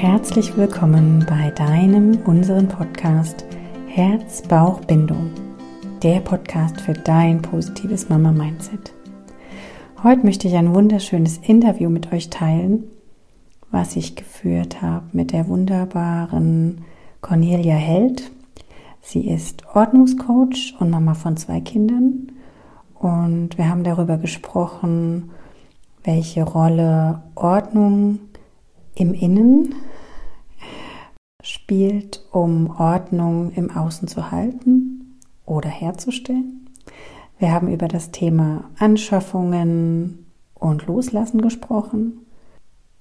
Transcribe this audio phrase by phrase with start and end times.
[0.00, 3.44] Herzlich willkommen bei deinem, unseren Podcast
[3.86, 5.30] Herz, Bauch, Bindung.
[6.02, 8.94] Der Podcast für dein positives Mama-Mindset.
[10.02, 12.84] Heute möchte ich ein wunderschönes Interview mit euch teilen,
[13.70, 16.86] was ich geführt habe mit der wunderbaren
[17.20, 18.30] Cornelia Held.
[19.02, 22.32] Sie ist Ordnungscoach und Mama von zwei Kindern.
[22.94, 25.30] Und wir haben darüber gesprochen,
[26.04, 28.20] welche Rolle Ordnung
[28.94, 29.74] im Innen
[31.42, 36.68] spielt, um Ordnung im Außen zu halten oder herzustellen.
[37.38, 42.26] Wir haben über das Thema Anschaffungen und Loslassen gesprochen,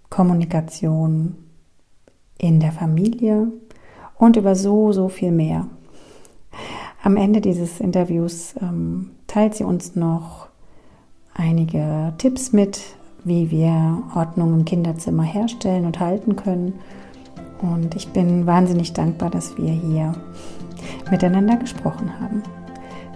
[0.09, 1.35] Kommunikation
[2.37, 3.51] in der Familie
[4.17, 5.67] und über so, so viel mehr.
[7.03, 10.47] Am Ende dieses Interviews ähm, teilt sie uns noch
[11.33, 12.81] einige Tipps mit,
[13.23, 16.73] wie wir Ordnung im Kinderzimmer herstellen und halten können.
[17.61, 20.13] Und ich bin wahnsinnig dankbar, dass wir hier
[21.11, 22.41] miteinander gesprochen haben.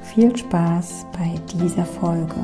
[0.01, 2.35] Viel Spaß bei dieser Folge.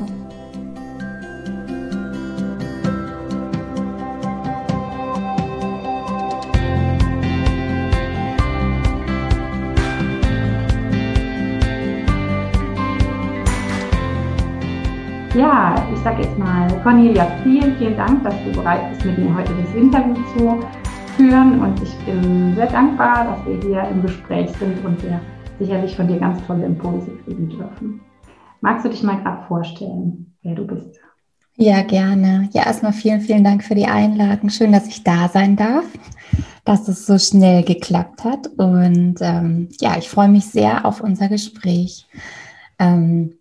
[15.36, 19.34] Ja, ich sage jetzt mal, Cornelia, vielen, vielen Dank, dass du bereit bist, mit mir
[19.34, 20.60] heute das Interview zu
[21.20, 21.60] führen.
[21.62, 25.20] Und ich bin sehr dankbar, dass wir hier im Gespräch sind und wir
[25.60, 28.00] sicherlich von dir ganz tolle Impulse kriegen dürfen.
[28.62, 31.00] Magst du dich mal gerade vorstellen, wer du bist?
[31.58, 32.48] Ja, gerne.
[32.54, 34.50] Ja, erstmal vielen, vielen Dank für die Einladung.
[34.50, 35.84] Schön, dass ich da sein darf,
[36.64, 38.48] dass es so schnell geklappt hat.
[38.56, 42.08] Und ähm, ja, ich freue mich sehr auf unser Gespräch.
[42.80, 43.34] Ähm,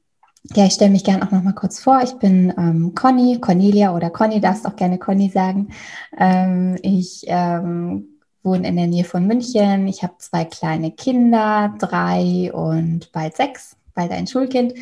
[0.54, 2.00] ja, ich stelle mich gerne auch noch mal kurz vor.
[2.02, 5.68] Ich bin ähm, Conny, Cornelia oder Conny, darfst auch gerne Conny sagen.
[6.16, 9.86] Ähm, ich ähm, wohne in der Nähe von München.
[9.86, 14.74] Ich habe zwei kleine Kinder, drei und bald sechs, bald ein Schulkind.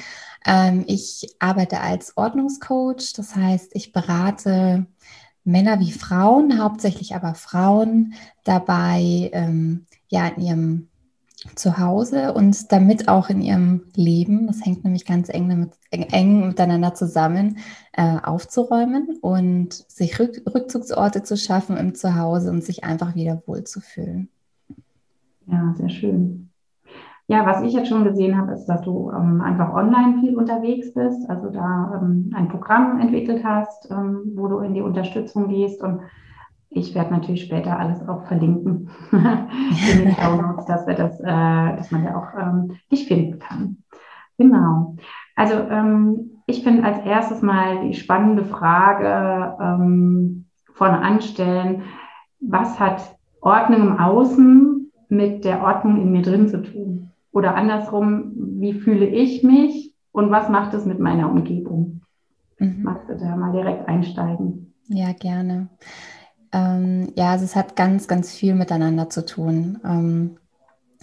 [0.47, 4.87] Ähm, ich arbeite als Ordnungscoach, das heißt, ich berate
[5.43, 10.89] Männer wie Frauen, hauptsächlich aber Frauen dabei, ähm, ja, in ihrem
[11.55, 16.49] zu Hause und damit auch in ihrem Leben, das hängt nämlich ganz eng, damit, eng
[16.49, 17.59] miteinander zusammen,
[17.93, 24.29] äh, aufzuräumen und sich Rück, Rückzugsorte zu schaffen im Zuhause und sich einfach wieder wohlzufühlen.
[25.47, 26.51] Ja, sehr schön.
[27.29, 30.95] Ja, was ich jetzt schon gesehen habe, ist, dass du ähm, einfach online viel unterwegs
[30.95, 35.83] bist, also da ähm, ein Programm entwickelt hast, ähm, wo du in die Unterstützung gehst
[35.83, 36.01] und
[36.77, 41.77] ich werde natürlich später alles auch verlinken in den Show Notes, dass, wir das, äh,
[41.77, 43.79] dass man ja auch ähm, dich finden kann.
[44.39, 44.97] Genau.
[45.35, 51.83] Also ähm, ich finde als erstes mal die spannende Frage ähm, vorne anstellen,
[52.41, 57.11] was hat Ordnung im Außen mit der Ordnung in mir drin zu tun?
[57.33, 62.03] Oder andersrum, wie fühle ich mich und was macht es mit meiner Umgebung?
[62.59, 62.83] Mhm.
[62.83, 64.75] Magst du da mal direkt einsteigen?
[64.89, 65.69] Ja, gerne.
[66.53, 69.81] Ähm, ja, also es hat ganz, ganz viel miteinander zu tun.
[69.85, 70.39] Ähm,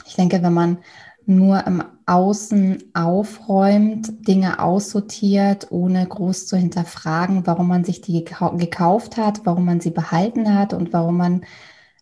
[0.06, 0.78] ich denke, wenn man
[1.26, 9.18] nur im Außen aufräumt, Dinge aussortiert, ohne groß zu hinterfragen, warum man sich die gekauft
[9.18, 11.46] hat, warum man sie behalten hat und warum man,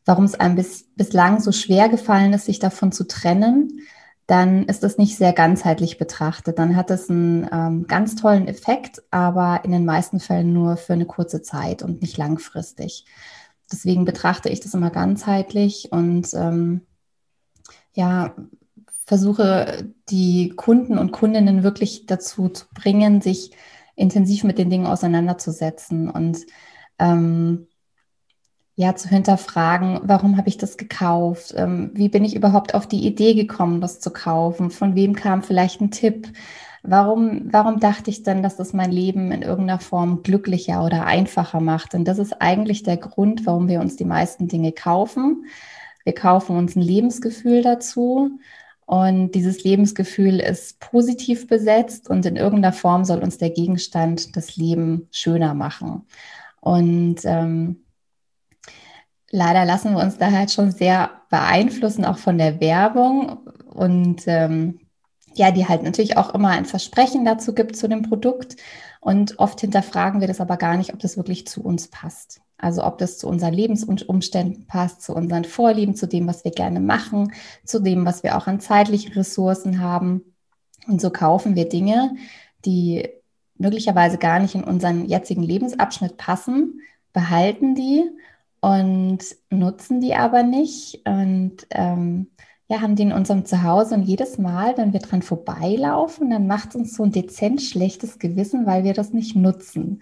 [0.06, 3.82] warum es einem bis, bislang so schwer gefallen ist, sich davon zu trennen,
[4.32, 6.58] dann ist das nicht sehr ganzheitlich betrachtet.
[6.58, 10.94] Dann hat es einen ähm, ganz tollen Effekt, aber in den meisten Fällen nur für
[10.94, 13.04] eine kurze Zeit und nicht langfristig.
[13.70, 16.88] Deswegen betrachte ich das immer ganzheitlich und ähm,
[17.94, 18.34] ja,
[19.06, 23.52] versuche die Kunden und Kundinnen wirklich dazu zu bringen, sich
[23.98, 26.38] intensiv mit den Dingen auseinanderzusetzen und
[27.00, 27.68] ähm,
[28.82, 31.54] ja, zu hinterfragen, warum habe ich das gekauft?
[31.56, 34.72] Ähm, wie bin ich überhaupt auf die Idee gekommen, das zu kaufen?
[34.72, 36.28] Von wem kam vielleicht ein Tipp?
[36.82, 41.60] Warum, warum dachte ich denn, dass das mein Leben in irgendeiner Form glücklicher oder einfacher
[41.60, 41.94] macht?
[41.94, 45.46] Und das ist eigentlich der Grund, warum wir uns die meisten Dinge kaufen.
[46.04, 48.40] Wir kaufen uns ein Lebensgefühl dazu.
[48.88, 54.58] Und dieses Lebensgefühl ist positiv besetzt und in irgendeiner Form soll uns der Gegenstand das
[54.58, 56.08] Leben schöner machen.
[56.62, 57.81] Und ähm,
[59.32, 63.38] leider lassen wir uns da halt schon sehr beeinflussen, auch von der Werbung.
[63.74, 64.80] Und ähm,
[65.34, 68.58] ja, die halt natürlich auch immer ein Versprechen dazu gibt zu dem Produkt.
[69.00, 72.42] Und oft hinterfragen wir das aber gar nicht, ob das wirklich zu uns passt.
[72.58, 76.80] Also ob das zu unseren Lebensumständen passt, zu unseren Vorlieben, zu dem, was wir gerne
[76.80, 77.34] machen,
[77.66, 80.36] zu dem, was wir auch an zeitlichen Ressourcen haben.
[80.88, 82.16] Und so kaufen wir Dinge,
[82.66, 83.10] die
[83.58, 86.82] möglicherweise gar nicht in unseren jetzigen Lebensabschnitt passen,
[87.14, 88.04] behalten die
[88.62, 89.20] und
[89.50, 92.32] nutzen die aber nicht und ähm,
[92.70, 96.70] ja, haben die in unserem Zuhause und jedes Mal, wenn wir dran vorbeilaufen, dann macht
[96.70, 100.02] es uns so ein dezent schlechtes Gewissen, weil wir das nicht nutzen.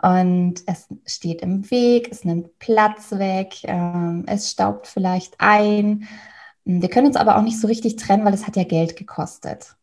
[0.00, 6.08] Und es steht im Weg, es nimmt Platz weg, ähm, es staubt vielleicht ein.
[6.64, 9.76] Wir können uns aber auch nicht so richtig trennen, weil es hat ja Geld gekostet.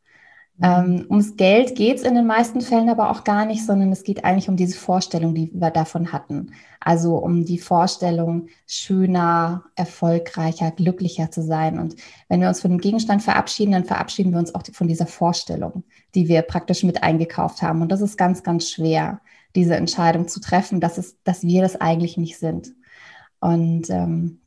[0.61, 4.03] Ähm, ums Geld geht es in den meisten Fällen aber auch gar nicht, sondern es
[4.03, 6.51] geht eigentlich um diese Vorstellung, die wir davon hatten.
[6.79, 11.77] Also um die Vorstellung, schöner, erfolgreicher, glücklicher zu sein.
[11.77, 11.95] Und
[12.29, 15.83] wenn wir uns von dem Gegenstand verabschieden, dann verabschieden wir uns auch von dieser Vorstellung,
[16.13, 17.81] die wir praktisch mit eingekauft haben.
[17.81, 19.19] Und das ist ganz, ganz schwer,
[19.55, 22.73] diese Entscheidung zu treffen, dass, es, dass wir das eigentlich nicht sind.
[23.41, 24.39] Und ähm,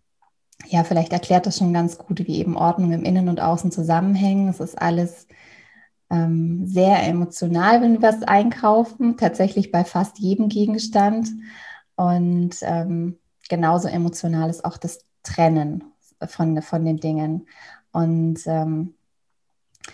[0.66, 4.48] ja, vielleicht erklärt das schon ganz gut, wie eben Ordnung im Innen und Außen zusammenhängen.
[4.48, 5.26] Es ist alles
[6.10, 11.30] ähm, sehr emotional, wenn wir was einkaufen, tatsächlich bei fast jedem Gegenstand.
[11.96, 13.18] Und ähm,
[13.48, 15.84] genauso emotional ist auch das Trennen
[16.26, 17.46] von, von den Dingen.
[17.92, 18.94] Und ähm,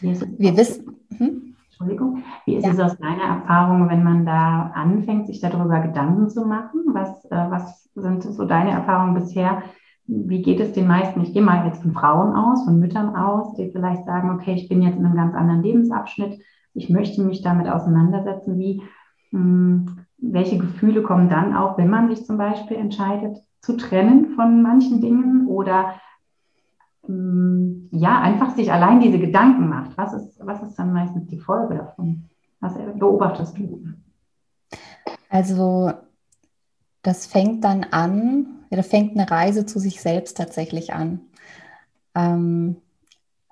[0.00, 0.96] wir wissen.
[1.16, 1.56] Hm?
[1.66, 2.72] Entschuldigung, wie ist ja.
[2.72, 6.84] es aus deiner Erfahrung, wenn man da anfängt, sich darüber Gedanken zu machen?
[6.92, 9.62] Was, äh, was sind so deine Erfahrungen bisher?
[10.06, 11.22] Wie geht es den meisten?
[11.22, 14.68] Ich gehe mal jetzt von Frauen aus, von Müttern aus, die vielleicht sagen, okay, ich
[14.68, 16.40] bin jetzt in einem ganz anderen Lebensabschnitt,
[16.74, 18.82] ich möchte mich damit auseinandersetzen, wie,
[19.30, 24.62] hm, welche Gefühle kommen dann auf, wenn man sich zum Beispiel entscheidet, zu trennen von
[24.62, 25.94] manchen Dingen oder
[27.06, 29.96] hm, ja, einfach sich allein diese Gedanken macht.
[29.96, 32.24] Was ist, was ist dann meistens die Folge davon?
[32.60, 33.84] Was beobachtest du?
[35.28, 35.92] Also
[37.02, 41.20] das fängt dann an, ja, da fängt eine Reise zu sich selbst tatsächlich an.
[42.16, 42.76] Ähm,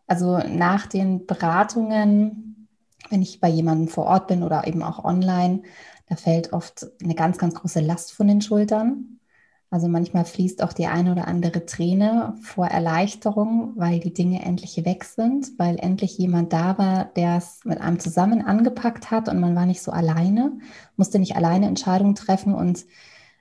[0.09, 2.69] also nach den Beratungen,
[3.09, 5.63] wenn ich bei jemandem vor Ort bin oder eben auch online,
[6.09, 9.21] da fällt oft eine ganz, ganz große Last von den Schultern.
[9.71, 14.85] Also manchmal fließt auch die eine oder andere Träne vor Erleichterung, weil die Dinge endlich
[14.85, 19.41] weg sind, weil endlich jemand da war, der es mit einem zusammen angepackt hat und
[19.41, 20.59] man war nicht so alleine,
[20.97, 22.85] musste nicht alleine Entscheidungen treffen und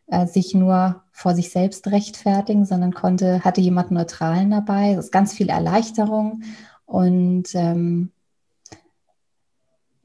[0.08, 4.94] äh, sich nur vor sich selbst rechtfertigen, sondern konnte, hatte jemand Neutralen dabei.
[4.94, 6.44] Es ist ganz viel Erleichterung
[6.86, 8.12] und ähm,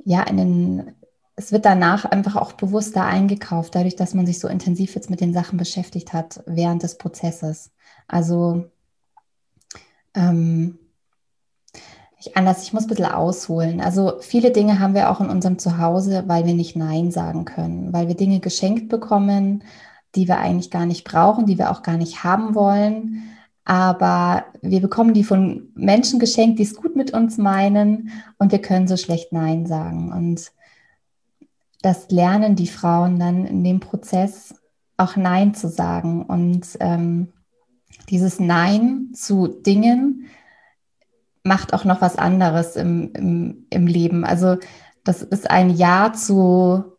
[0.05, 0.95] ja, in den,
[1.35, 5.21] es wird danach einfach auch bewusster eingekauft, dadurch, dass man sich so intensiv jetzt mit
[5.21, 7.73] den Sachen beschäftigt hat während des Prozesses.
[8.07, 8.71] Also
[10.15, 10.79] ähm,
[12.19, 13.81] ich anders, ich muss ein bisschen ausholen.
[13.81, 17.93] Also viele Dinge haben wir auch in unserem Zuhause, weil wir nicht Nein sagen können,
[17.93, 19.65] weil wir Dinge geschenkt bekommen
[20.17, 23.23] die wir eigentlich gar nicht brauchen, die wir auch gar nicht haben wollen.
[23.65, 28.61] Aber wir bekommen die von Menschen geschenkt, die es gut mit uns meinen und wir
[28.61, 30.13] können so schlecht Nein sagen.
[30.13, 30.53] Und
[31.83, 34.55] das lernen die Frauen dann in dem Prozess
[34.97, 36.25] auch Nein zu sagen.
[36.25, 37.33] Und ähm,
[38.09, 40.27] dieses Nein zu Dingen
[41.43, 44.25] macht auch noch was anderes im, im, im Leben.
[44.25, 44.59] Also
[45.05, 46.96] das ist ein Ja zu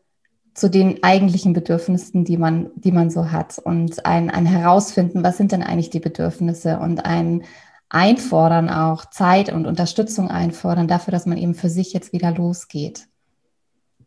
[0.58, 5.38] zu den eigentlichen Bedürfnissen, die man, die man so hat und ein, ein Herausfinden, was
[5.38, 7.44] sind denn eigentlich die Bedürfnisse und ein
[7.90, 13.08] Einfordern auch, Zeit und Unterstützung einfordern dafür, dass man eben für sich jetzt wieder losgeht.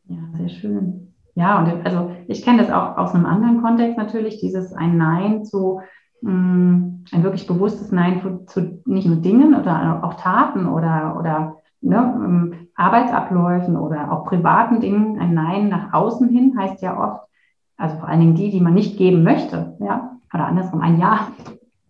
[0.09, 1.15] Ja, sehr schön.
[1.37, 5.45] Ja, und also ich kenne das auch aus einem anderen Kontext natürlich, dieses ein Nein
[5.45, 5.81] zu,
[6.21, 11.17] mh, mm, ein wirklich bewusstes Nein zu, zu nicht nur Dingen oder auch Taten oder,
[11.17, 16.99] oder ne, ähm, Arbeitsabläufen oder auch privaten Dingen, ein Nein nach außen hin heißt ja
[16.99, 17.23] oft,
[17.77, 21.29] also vor allen Dingen die, die man nicht geben möchte, ja, oder andersrum ein Ja,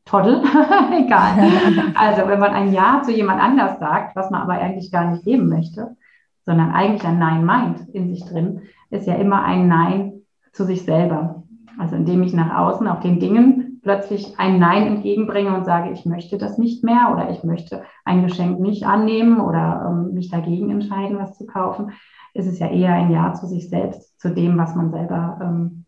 [0.04, 0.42] Toddel,
[0.92, 1.52] egal.
[1.94, 5.24] Also wenn man ein Ja zu jemand anders sagt, was man aber eigentlich gar nicht
[5.24, 5.96] geben möchte,
[6.44, 10.82] sondern eigentlich ein Nein meint in sich drin, ist ja immer ein Nein zu sich
[10.82, 11.44] selber.
[11.78, 16.04] Also indem ich nach außen auf den Dingen plötzlich ein Nein entgegenbringe und sage, ich
[16.04, 20.70] möchte das nicht mehr oder ich möchte ein Geschenk nicht annehmen oder ähm, mich dagegen
[20.70, 21.92] entscheiden, was zu kaufen,
[22.34, 25.84] ist es ja eher ein Ja zu sich selbst, zu dem, was man selber ähm,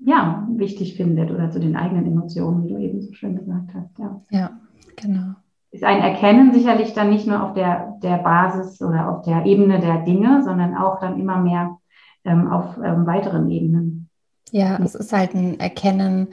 [0.00, 3.98] ja, wichtig findet oder zu den eigenen Emotionen, wie du eben so schön gesagt hast.
[3.98, 4.50] Ja, ja
[4.96, 5.34] genau.
[5.70, 9.80] Ist ein Erkennen sicherlich dann nicht nur auf der, der Basis oder auf der Ebene
[9.80, 11.78] der Dinge, sondern auch dann immer mehr
[12.24, 14.08] ähm, auf ähm, weiteren Ebenen.
[14.50, 16.28] Ja, es ist halt ein Erkennen,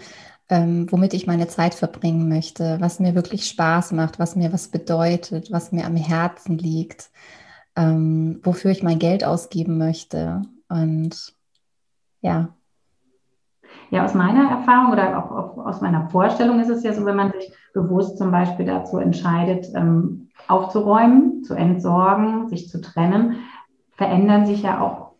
[0.50, 4.68] ähm, womit ich meine Zeit verbringen möchte, was mir wirklich Spaß macht, was mir was
[4.68, 7.10] bedeutet, was mir am Herzen liegt,
[7.76, 10.44] ähm, wofür ich mein Geld ausgeben möchte.
[10.70, 11.34] Und
[12.22, 12.50] ja.
[13.90, 17.16] Ja, aus meiner Erfahrung oder auch, auch aus meiner Vorstellung ist es ja so, wenn
[17.16, 23.38] man sich bewusst zum Beispiel dazu entscheidet, ähm, aufzuräumen, zu entsorgen, sich zu trennen,
[23.96, 25.14] verändern sich ja auch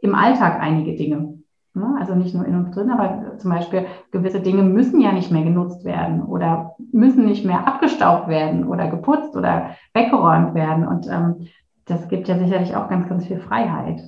[0.00, 1.38] im Alltag einige Dinge.
[1.74, 1.96] Ne?
[1.98, 5.42] Also nicht nur in uns drin, aber zum Beispiel gewisse Dinge müssen ja nicht mehr
[5.42, 10.86] genutzt werden oder müssen nicht mehr abgestaubt werden oder geputzt oder weggeräumt werden.
[10.86, 11.48] Und ähm,
[11.86, 14.02] das gibt ja sicherlich auch ganz, ganz viel Freiheit.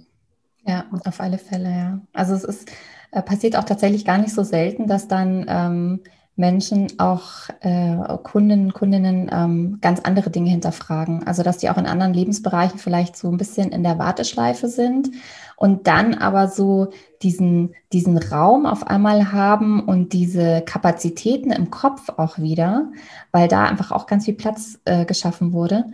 [0.67, 2.01] Ja, auf alle Fälle, ja.
[2.13, 2.71] Also es ist
[3.13, 6.01] äh, passiert auch tatsächlich gar nicht so selten, dass dann ähm,
[6.37, 11.27] Menschen auch äh, Kunden, Kundinnen ähm, ganz andere Dinge hinterfragen.
[11.27, 15.11] Also dass die auch in anderen Lebensbereichen vielleicht so ein bisschen in der Warteschleife sind
[15.57, 16.89] und dann aber so
[17.23, 22.93] diesen, diesen Raum auf einmal haben und diese Kapazitäten im Kopf auch wieder,
[23.33, 25.87] weil da einfach auch ganz viel Platz äh, geschaffen wurde,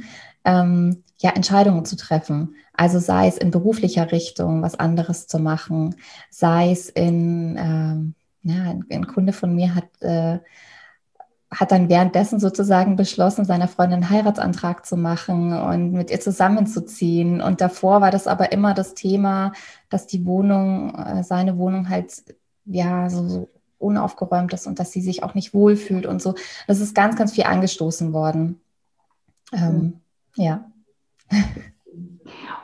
[0.45, 2.57] ähm, ja, Entscheidungen zu treffen.
[2.75, 5.95] Also sei es in beruflicher Richtung was anderes zu machen,
[6.31, 10.39] sei es in, ähm, ja, ein, ein, Kunde von mir hat, äh,
[11.51, 17.41] hat dann währenddessen sozusagen beschlossen, seiner Freundin einen Heiratsantrag zu machen und mit ihr zusammenzuziehen.
[17.41, 19.53] Und davor war das aber immer das Thema,
[19.91, 22.13] dass die Wohnung, äh, seine Wohnung halt
[22.65, 26.35] ja so, so unaufgeräumt ist und dass sie sich auch nicht wohlfühlt und so.
[26.67, 28.61] Das ist ganz, ganz viel angestoßen worden.
[29.53, 30.01] Ähm, mhm.
[30.37, 30.71] Ja.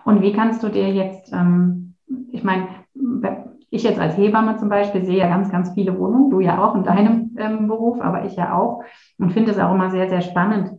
[0.04, 1.94] Und wie kannst du dir jetzt, ähm,
[2.32, 2.68] ich meine,
[3.70, 6.74] ich jetzt als Hebamme zum Beispiel sehe ja ganz, ganz viele Wohnungen, du ja auch
[6.74, 8.82] in deinem ähm, Beruf, aber ich ja auch
[9.18, 10.72] und finde es auch immer sehr, sehr spannend,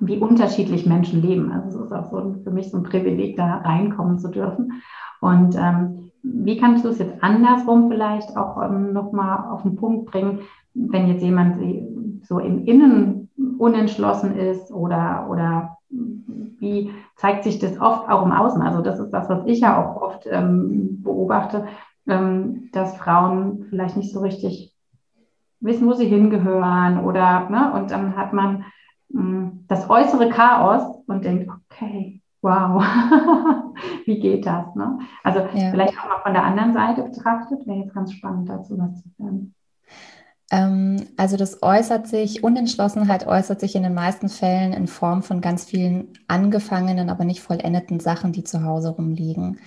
[0.00, 1.50] wie unterschiedlich Menschen leben.
[1.52, 4.82] Also es ist auch so für mich so ein Privileg, da reinkommen zu dürfen.
[5.20, 10.10] Und ähm, wie kannst du es jetzt andersrum vielleicht auch ähm, nochmal auf den Punkt
[10.10, 10.40] bringen,
[10.74, 11.56] wenn jetzt jemand
[12.22, 18.60] so im Innen unentschlossen ist oder, oder wie zeigt sich das oft auch im Außen?
[18.62, 21.64] Also das ist das, was ich ja auch oft ähm, beobachte,
[22.08, 24.74] ähm, dass Frauen vielleicht nicht so richtig
[25.60, 28.64] wissen, wo sie hingehören oder, ne, und dann hat man
[29.08, 32.82] mh, hm, das äußere Chaos und denkt, okay, wow,
[34.04, 34.74] wie geht das?
[34.74, 34.98] Ne?
[35.24, 35.70] Also ja.
[35.70, 39.08] vielleicht auch mal von der anderen Seite betrachtet, wäre jetzt ganz spannend dazu was zu
[39.18, 39.54] hören.
[40.50, 45.40] Ähm, also das äußert sich, Unentschlossenheit äußert sich in den meisten Fällen in Form von
[45.40, 49.58] ganz vielen angefangenen, aber nicht vollendeten Sachen, die zu Hause rumliegen.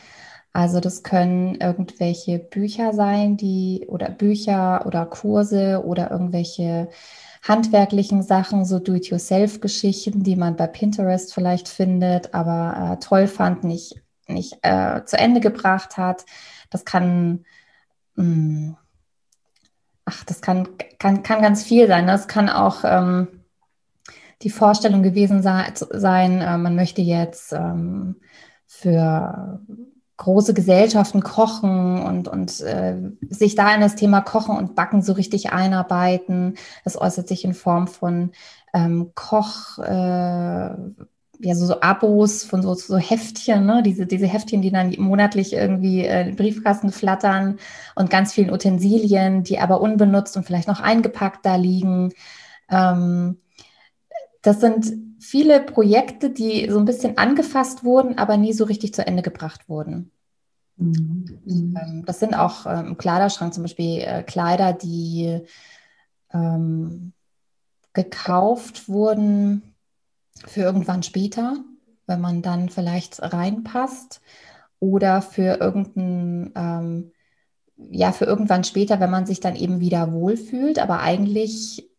[0.53, 6.89] Also das können irgendwelche Bücher sein, die oder Bücher oder Kurse oder irgendwelche
[7.41, 14.01] handwerklichen Sachen, so Do-it-yourself-Geschichten, die man bei Pinterest vielleicht findet, aber äh, toll fand, nicht,
[14.27, 16.25] nicht äh, zu Ende gebracht hat.
[16.69, 17.45] Das kann
[18.15, 18.77] mh, hm,
[20.05, 20.67] ach, das kann,
[20.99, 22.07] kann, kann ganz viel sein.
[22.07, 23.27] Das kann auch ähm,
[24.41, 28.17] die Vorstellung gewesen sein, äh, man möchte jetzt ähm,
[28.67, 29.61] für
[30.21, 32.95] große Gesellschaften kochen und, und äh,
[33.29, 36.57] sich da in das Thema Kochen und Backen so richtig einarbeiten.
[36.83, 38.31] Das äußert sich in Form von
[38.71, 40.75] ähm, Koch, äh,
[41.43, 43.81] ja, so, so Abos von so, so Heftchen, ne?
[43.81, 47.57] diese, diese Heftchen, die dann monatlich irgendwie äh, in Briefkasten flattern
[47.95, 52.13] und ganz vielen Utensilien, die aber unbenutzt und vielleicht noch eingepackt da liegen.
[52.69, 53.39] Ähm,
[54.43, 59.05] das sind viele Projekte, die so ein bisschen angefasst wurden, aber nie so richtig zu
[59.05, 60.11] Ende gebracht wurden.
[60.77, 61.41] Mhm.
[61.45, 65.41] Ähm, das sind auch ähm, im Kleiderschrank zum Beispiel äh, Kleider, die
[66.33, 67.13] ähm,
[67.93, 69.75] gekauft wurden
[70.45, 71.57] für irgendwann später,
[72.07, 74.21] wenn man dann vielleicht reinpasst
[74.79, 77.11] oder für irgendein, ähm,
[77.77, 81.90] ja, für irgendwann später, wenn man sich dann eben wieder wohlfühlt, aber eigentlich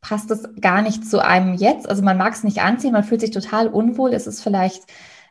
[0.00, 1.88] passt es gar nicht zu einem jetzt.
[1.88, 4.84] Also man mag es nicht anziehen, man fühlt sich total unwohl, es ist vielleicht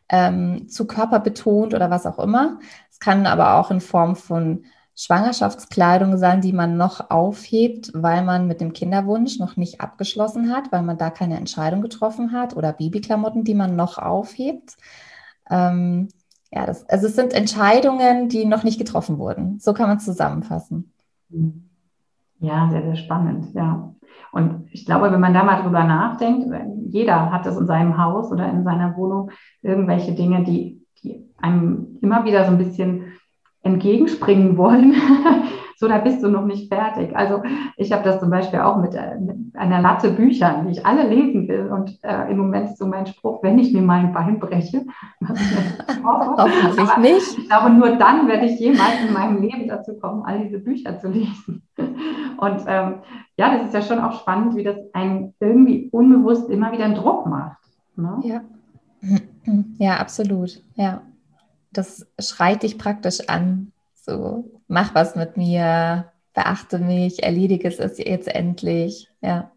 [0.10, 2.60] ähm, zu körperbetont oder was auch immer.
[2.92, 8.48] Es kann aber auch in Form von Schwangerschaftskleidung sein, die man noch aufhebt, weil man
[8.48, 12.74] mit dem Kinderwunsch noch nicht abgeschlossen hat, weil man da keine Entscheidung getroffen hat oder
[12.74, 14.76] Babyklamotten, die man noch aufhebt.
[15.52, 16.10] Ähm,
[16.52, 19.60] ja, das, also es sind Entscheidungen, die noch nicht getroffen wurden.
[19.60, 20.92] So kann man es zusammenfassen.
[22.40, 23.94] Ja, sehr, sehr spannend, ja.
[24.32, 26.48] Und ich glaube, wenn man da mal drüber nachdenkt,
[26.90, 31.98] jeder hat es in seinem Haus oder in seiner Wohnung irgendwelche Dinge, die, die einem
[32.02, 33.14] immer wieder so ein bisschen
[33.64, 34.96] entgegenspringen wollen,
[35.78, 37.16] so da bist du noch nicht fertig.
[37.16, 37.44] Also
[37.76, 41.08] ich habe das zum Beispiel auch mit, äh, mit, einer Latte Büchern, die ich alle
[41.08, 41.68] lesen will.
[41.72, 44.86] Und äh, im Moment ist so mein Spruch, wenn ich mir mein Bein breche,
[45.20, 47.38] was ich Hoffentlich nicht.
[47.38, 51.00] Ich glaube, nur dann werde ich jemals in meinem Leben dazu kommen, all diese Bücher
[51.00, 51.62] zu lesen.
[51.78, 52.96] Und ähm,
[53.38, 56.96] ja, das ist ja schon auch spannend, wie das einen irgendwie unbewusst immer wieder einen
[56.96, 57.58] Druck macht.
[57.96, 58.20] Ne?
[58.24, 58.42] Ja.
[59.78, 60.62] ja, absolut.
[60.76, 61.02] Ja
[61.78, 63.72] das schreit dich praktisch an.
[64.08, 69.10] So, mach was mit mir, beachte mich, erledige es jetzt endlich.
[69.22, 69.52] Ja.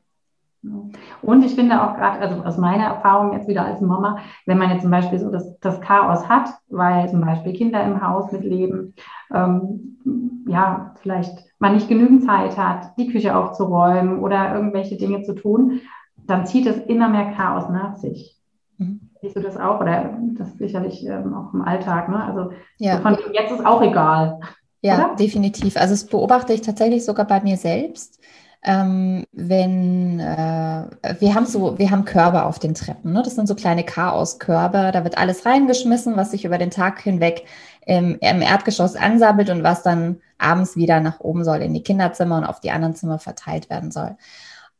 [1.22, 4.70] Und ich finde auch gerade, also aus meiner Erfahrung jetzt wieder als Mama, wenn man
[4.70, 8.94] jetzt zum Beispiel so das, das Chaos hat, weil zum Beispiel Kinder im Haus mitleben,
[9.32, 15.34] ähm, ja, vielleicht man nicht genügend Zeit hat, die Küche aufzuräumen oder irgendwelche Dinge zu
[15.34, 15.80] tun,
[16.26, 18.36] dann zieht es immer mehr Chaos nach sich.
[18.76, 19.09] Mhm.
[19.22, 19.80] Siehst du das auch?
[19.80, 22.24] Oder das sicherlich ähm, auch im Alltag, ne?
[22.24, 22.96] Also ja.
[22.96, 24.40] so von jetzt ist auch egal.
[24.82, 25.16] Ja, oder?
[25.16, 25.76] definitiv.
[25.76, 28.20] Also das beobachte ich tatsächlich sogar bei mir selbst
[28.62, 30.84] ähm, wenn äh,
[31.18, 33.12] wir haben so, wir haben Körbe auf den Treppen.
[33.12, 33.22] Ne?
[33.22, 34.90] Das sind so kleine Chaoskörbe.
[34.92, 37.46] Da wird alles reingeschmissen, was sich über den Tag hinweg
[37.86, 42.36] im, im Erdgeschoss ansammelt und was dann abends wieder nach oben soll in die Kinderzimmer
[42.36, 44.16] und auf die anderen Zimmer verteilt werden soll.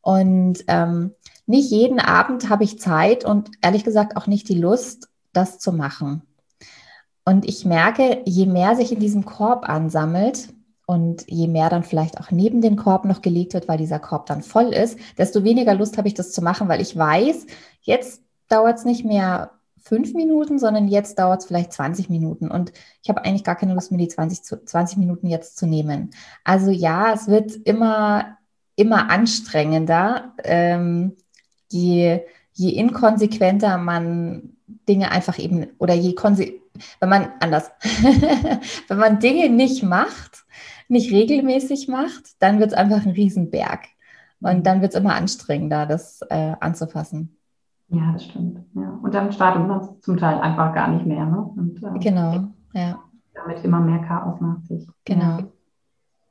[0.03, 1.15] Und ähm,
[1.51, 5.73] nicht jeden Abend habe ich Zeit und ehrlich gesagt auch nicht die Lust, das zu
[5.73, 6.23] machen.
[7.25, 10.49] Und ich merke, je mehr sich in diesem Korb ansammelt,
[10.91, 14.27] und je mehr dann vielleicht auch neben den Korb noch gelegt wird, weil dieser Korb
[14.27, 17.47] dann voll ist, desto weniger Lust habe ich das zu machen, weil ich weiß,
[17.83, 22.51] jetzt dauert es nicht mehr fünf Minuten, sondern jetzt dauert es vielleicht 20 Minuten.
[22.51, 22.73] Und
[23.05, 26.11] ich habe eigentlich gar keine Lust mehr, die 20, 20 Minuten jetzt zu nehmen.
[26.43, 28.39] Also ja, es wird immer,
[28.75, 31.15] immer anstrengender, ähm,
[31.71, 32.21] je,
[32.53, 34.57] je inkonsequenter man
[34.89, 36.15] Dinge einfach eben, oder je
[37.01, 37.71] wenn man anders,
[38.89, 40.45] wenn man Dinge nicht macht,
[40.89, 43.87] nicht regelmäßig macht, dann wird es einfach ein Riesenberg.
[44.41, 47.37] Und dann wird es immer anstrengender, das äh, anzufassen.
[47.89, 48.61] Ja, das stimmt.
[48.75, 48.99] Ja.
[49.03, 51.27] Und dann startet man zum Teil einfach gar nicht mehr.
[51.27, 51.43] Ne?
[51.43, 53.01] Und, äh, genau, ja.
[53.35, 54.87] Damit immer mehr Chaos nach sich.
[55.05, 55.41] Genau.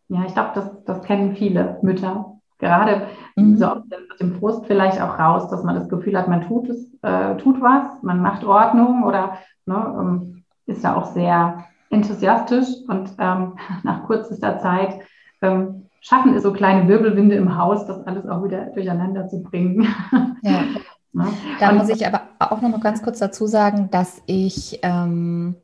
[0.07, 2.28] Ja, ich glaube, das, das kennen viele Mütter.
[2.59, 3.57] Gerade mhm.
[3.57, 3.83] so aus
[4.19, 7.61] dem Frust vielleicht auch raus, dass man das Gefühl hat, man tut es, äh, tut
[7.61, 14.05] was, man macht Ordnung oder ne, ähm, ist da auch sehr enthusiastisch und ähm, nach
[14.05, 14.99] kürzester Zeit
[15.41, 19.87] ähm, schaffen es so kleine Wirbelwinde im Haus, das alles auch wieder durcheinander zu bringen.
[20.41, 20.51] Ja.
[20.51, 21.27] ja.
[21.59, 25.55] Da und, muss ich aber auch noch mal ganz kurz dazu sagen, dass ich, ähm,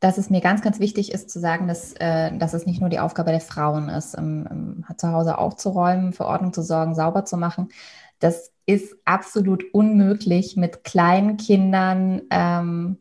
[0.00, 2.90] dass es mir ganz, ganz wichtig ist zu sagen, dass, äh, dass es nicht nur
[2.90, 7.24] die Aufgabe der Frauen ist, im, im, zu Hause aufzuräumen, für Ordnung zu sorgen, sauber
[7.24, 7.68] zu machen.
[8.18, 12.22] Das ist absolut unmöglich mit kleinen Kindern.
[12.30, 12.98] Ähm,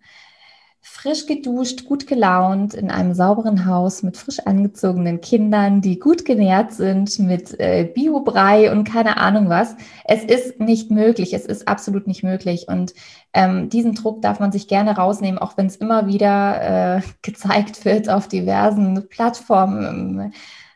[1.05, 6.73] frisch geduscht, gut gelaunt, in einem sauberen Haus mit frisch angezogenen Kindern, die gut genährt
[6.73, 9.75] sind, mit äh, Biobrei und keine Ahnung was.
[10.05, 12.67] Es ist nicht möglich, es ist absolut nicht möglich.
[12.67, 12.95] Und
[13.33, 17.85] ähm, diesen Druck darf man sich gerne rausnehmen, auch wenn es immer wieder äh, gezeigt
[17.85, 20.33] wird auf diversen Plattformen.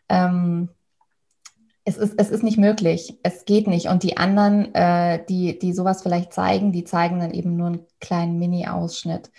[0.09, 0.69] Ähm,
[1.85, 3.87] es ist, es ist nicht möglich, es geht nicht.
[3.87, 7.85] Und die anderen, äh, die, die sowas vielleicht zeigen, die zeigen dann eben nur einen
[7.99, 9.31] kleinen Mini-Ausschnitt.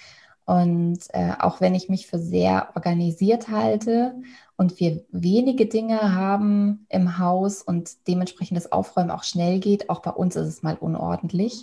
[0.51, 4.17] Und äh, auch wenn ich mich für sehr organisiert halte
[4.57, 10.03] und wir wenige Dinge haben im Haus und dementsprechend das Aufräumen auch schnell geht, auch
[10.03, 11.63] bei uns ist es mal unordentlich.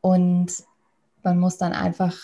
[0.00, 0.62] Und
[1.24, 2.14] man muss dann einfach,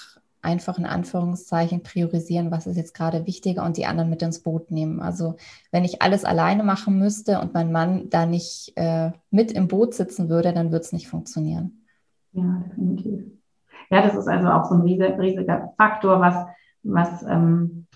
[0.43, 4.71] einfach in Anführungszeichen priorisieren, was ist jetzt gerade wichtiger und die anderen mit ins Boot
[4.71, 5.01] nehmen.
[5.03, 5.35] Also
[5.73, 9.95] wenn ich alles alleine machen müsste und mein Mann da nicht äh, mit im Boot
[9.95, 11.85] sitzen würde, dann würde es nicht funktionieren.
[12.31, 13.25] Ja, definitiv.
[13.91, 16.35] Ja, das ist also auch so ein riesiger Faktor, was,
[16.83, 17.87] was ähm,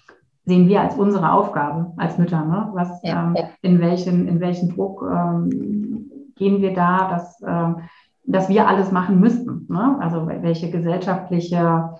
[0.50, 2.44] sehen wir als unsere Aufgabe als Mütter.
[2.44, 2.70] Ne?
[2.72, 3.44] Was, ja, ähm, ja.
[3.62, 7.76] In, welchen, in welchen Druck ähm, gehen wir da, dass, ähm,
[8.24, 9.66] dass wir alles machen müssten?
[9.68, 9.96] Ne?
[10.00, 11.90] Also welche gesellschaftliche,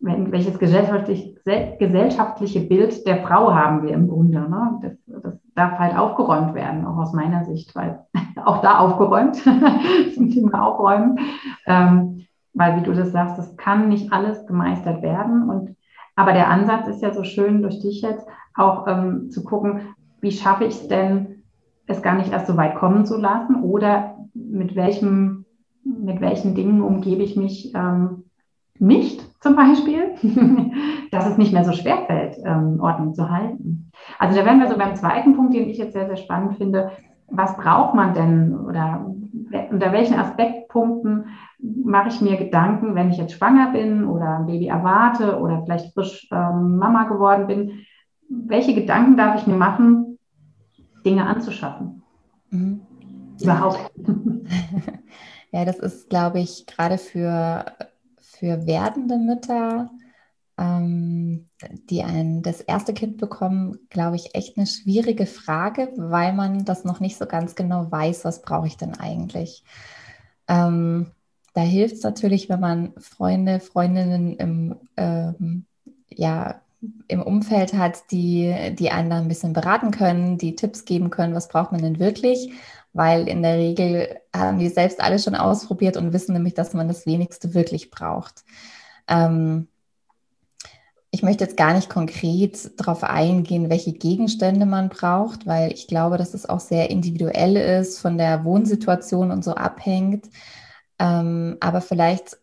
[0.00, 4.40] welches gesellschaftlich, gesellschaftliche Bild der Frau haben wir im Grunde?
[4.40, 4.80] Ne?
[4.82, 8.04] Das, das darf halt aufgeräumt werden, auch aus meiner Sicht, weil
[8.44, 9.36] auch da aufgeräumt,
[10.14, 11.18] zum Thema Aufräumen.
[11.66, 15.48] Ähm, weil wie du das sagst, das kann nicht alles gemeistert werden.
[15.48, 15.76] Und
[16.16, 20.32] aber der Ansatz ist ja so schön durch dich jetzt auch ähm, zu gucken, wie
[20.32, 21.42] schaffe ich es denn,
[21.86, 25.44] es gar nicht erst so weit kommen zu lassen oder mit welchem,
[25.84, 28.24] mit welchen Dingen umgebe ich mich ähm,
[28.78, 30.14] nicht zum Beispiel,
[31.10, 33.90] dass es nicht mehr so schwer fällt, ähm, Ordnung zu halten.
[34.18, 36.90] Also da wären wir so beim zweiten Punkt, den ich jetzt sehr, sehr spannend finde.
[37.28, 39.06] Was braucht man denn oder
[39.70, 41.26] unter welchen Aspektpunkten
[41.84, 45.94] mache ich mir Gedanken, wenn ich jetzt schwanger bin oder ein Baby erwarte oder vielleicht
[45.94, 47.86] frisch ähm, Mama geworden bin.
[48.28, 50.18] Welche Gedanken darf ich mir machen,
[51.04, 52.02] Dinge anzuschaffen?
[52.50, 52.80] Mhm.
[53.40, 53.90] Überhaupt.
[55.52, 57.64] ja, das ist, glaube ich, gerade für,
[58.18, 59.90] für werdende Mütter,
[60.58, 61.48] ähm,
[61.90, 66.84] die ein, das erste Kind bekommen, glaube ich, echt eine schwierige Frage, weil man das
[66.84, 69.64] noch nicht so ganz genau weiß, was brauche ich denn eigentlich.
[70.48, 71.12] Ähm,
[71.56, 75.64] da hilft es natürlich, wenn man Freunde, Freundinnen im, ähm,
[76.10, 76.60] ja,
[77.08, 81.34] im Umfeld hat, die, die einen dann ein bisschen beraten können, die Tipps geben können,
[81.34, 82.52] was braucht man denn wirklich,
[82.92, 86.88] weil in der Regel haben die selbst alle schon ausprobiert und wissen nämlich, dass man
[86.88, 88.44] das wenigste wirklich braucht.
[89.08, 89.68] Ähm,
[91.10, 96.18] ich möchte jetzt gar nicht konkret darauf eingehen, welche Gegenstände man braucht, weil ich glaube,
[96.18, 100.26] dass es auch sehr individuell ist, von der Wohnsituation und so abhängt.
[100.98, 102.38] Ähm, aber vielleicht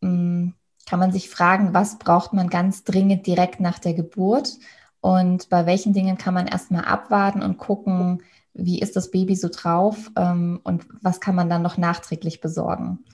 [0.00, 0.54] mh, hm,
[0.86, 4.58] kann man sich fragen, was braucht man ganz dringend direkt nach der Geburt
[5.00, 8.22] und bei welchen Dingen kann man erstmal abwarten und gucken,
[8.54, 13.04] wie ist das Baby so drauf ähm, und was kann man dann noch nachträglich besorgen.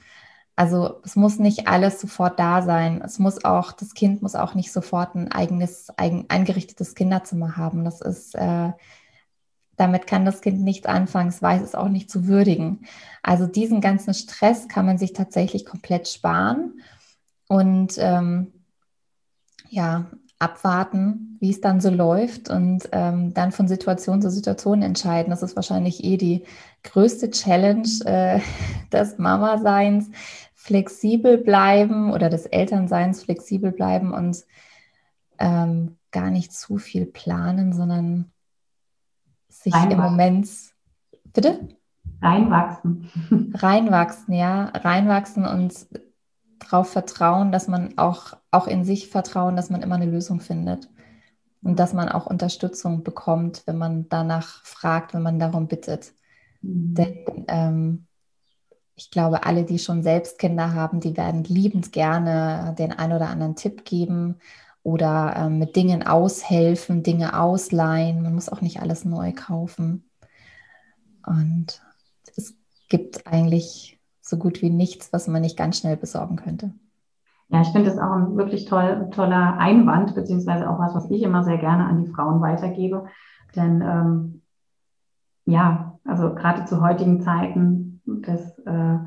[0.56, 3.00] Also es muss nicht alles sofort da sein.
[3.02, 7.84] Es muss auch, das Kind muss auch nicht sofort ein eigenes, eigen, eingerichtetes Kinderzimmer haben.
[7.84, 8.72] Das ist, äh,
[9.78, 12.86] damit kann das Kind nicht anfangen, es weiß es auch nicht zu würdigen.
[13.22, 16.80] Also diesen ganzen Stress kann man sich tatsächlich komplett sparen
[17.48, 18.52] und ähm,
[19.70, 20.06] ja,
[20.38, 25.30] abwarten, wie es dann so läuft und ähm, dann von Situation zu Situation entscheiden.
[25.30, 26.44] Das ist wahrscheinlich eh die
[26.84, 28.40] größte Challenge äh,
[28.92, 30.10] des Mama-Seins,
[30.54, 34.44] flexibel bleiben oder des Elternseins flexibel bleiben und
[35.38, 38.30] ähm, gar nicht zu viel planen, sondern
[39.48, 40.48] sich im Moment,
[41.32, 41.68] bitte?
[42.20, 43.10] Reinwachsen.
[43.54, 45.74] Reinwachsen, ja, reinwachsen und
[46.58, 50.88] darauf vertrauen, dass man auch, auch in sich vertrauen, dass man immer eine Lösung findet.
[51.62, 56.12] Und dass man auch Unterstützung bekommt, wenn man danach fragt, wenn man darum bittet.
[56.62, 56.94] Mhm.
[56.94, 58.06] Denn ähm,
[58.94, 63.28] ich glaube, alle, die schon selbst Kinder haben, die werden liebend gerne den ein oder
[63.28, 64.36] anderen Tipp geben
[64.88, 68.22] oder ähm, mit Dingen aushelfen, Dinge ausleihen.
[68.22, 70.08] Man muss auch nicht alles neu kaufen.
[71.26, 71.82] Und
[72.36, 72.56] es
[72.88, 76.72] gibt eigentlich so gut wie nichts, was man nicht ganz schnell besorgen könnte.
[77.50, 81.22] Ja, ich finde das auch ein wirklich toll, toller Einwand, beziehungsweise auch was, was ich
[81.22, 83.04] immer sehr gerne an die Frauen weitergebe.
[83.54, 84.42] Denn ähm,
[85.44, 88.98] ja, also gerade zu heutigen Zeiten des, äh,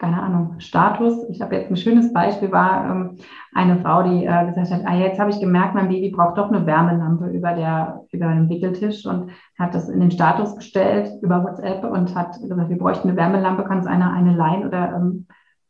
[0.00, 1.28] keine Ahnung, Status.
[1.28, 3.18] Ich habe jetzt ein schönes Beispiel, war ähm,
[3.54, 6.50] eine Frau, die äh, gesagt hat, ah, jetzt habe ich gemerkt, mein Baby braucht doch
[6.50, 11.44] eine Wärmelampe über, der, über den Wickeltisch und hat das in den Status gestellt über
[11.44, 15.26] WhatsApp und hat gesagt, wir bräuchten eine Wärmelampe, kann es einer eine leihen oder ähm,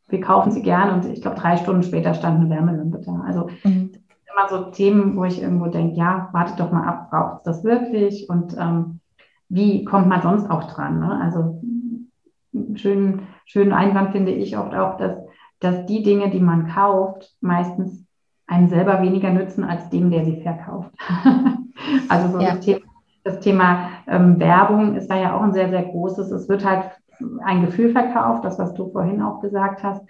[0.07, 3.23] wir kaufen sie gern und ich glaube, drei Stunden später stand eine Wärmelampe da.
[3.27, 3.91] Also mhm.
[4.31, 7.63] immer so Themen, wo ich irgendwo denke, ja, wartet doch mal ab, braucht es das
[7.65, 9.01] wirklich und ähm,
[9.49, 11.01] wie kommt man sonst auch dran?
[11.01, 11.19] Ne?
[11.21, 11.61] Also
[12.75, 15.17] schönen, schönen Einwand finde ich oft auch, dass,
[15.59, 18.05] dass die Dinge, die man kauft, meistens
[18.47, 20.91] einem selber weniger nützen als dem, der sie verkauft.
[22.09, 22.55] also so ja.
[22.55, 22.81] das Thema,
[23.23, 26.31] das Thema ähm, Werbung ist da ja auch ein sehr, sehr großes.
[26.31, 26.91] Es wird halt
[27.43, 30.03] ein Gefühl verkauft, das, was du vorhin auch gesagt hast.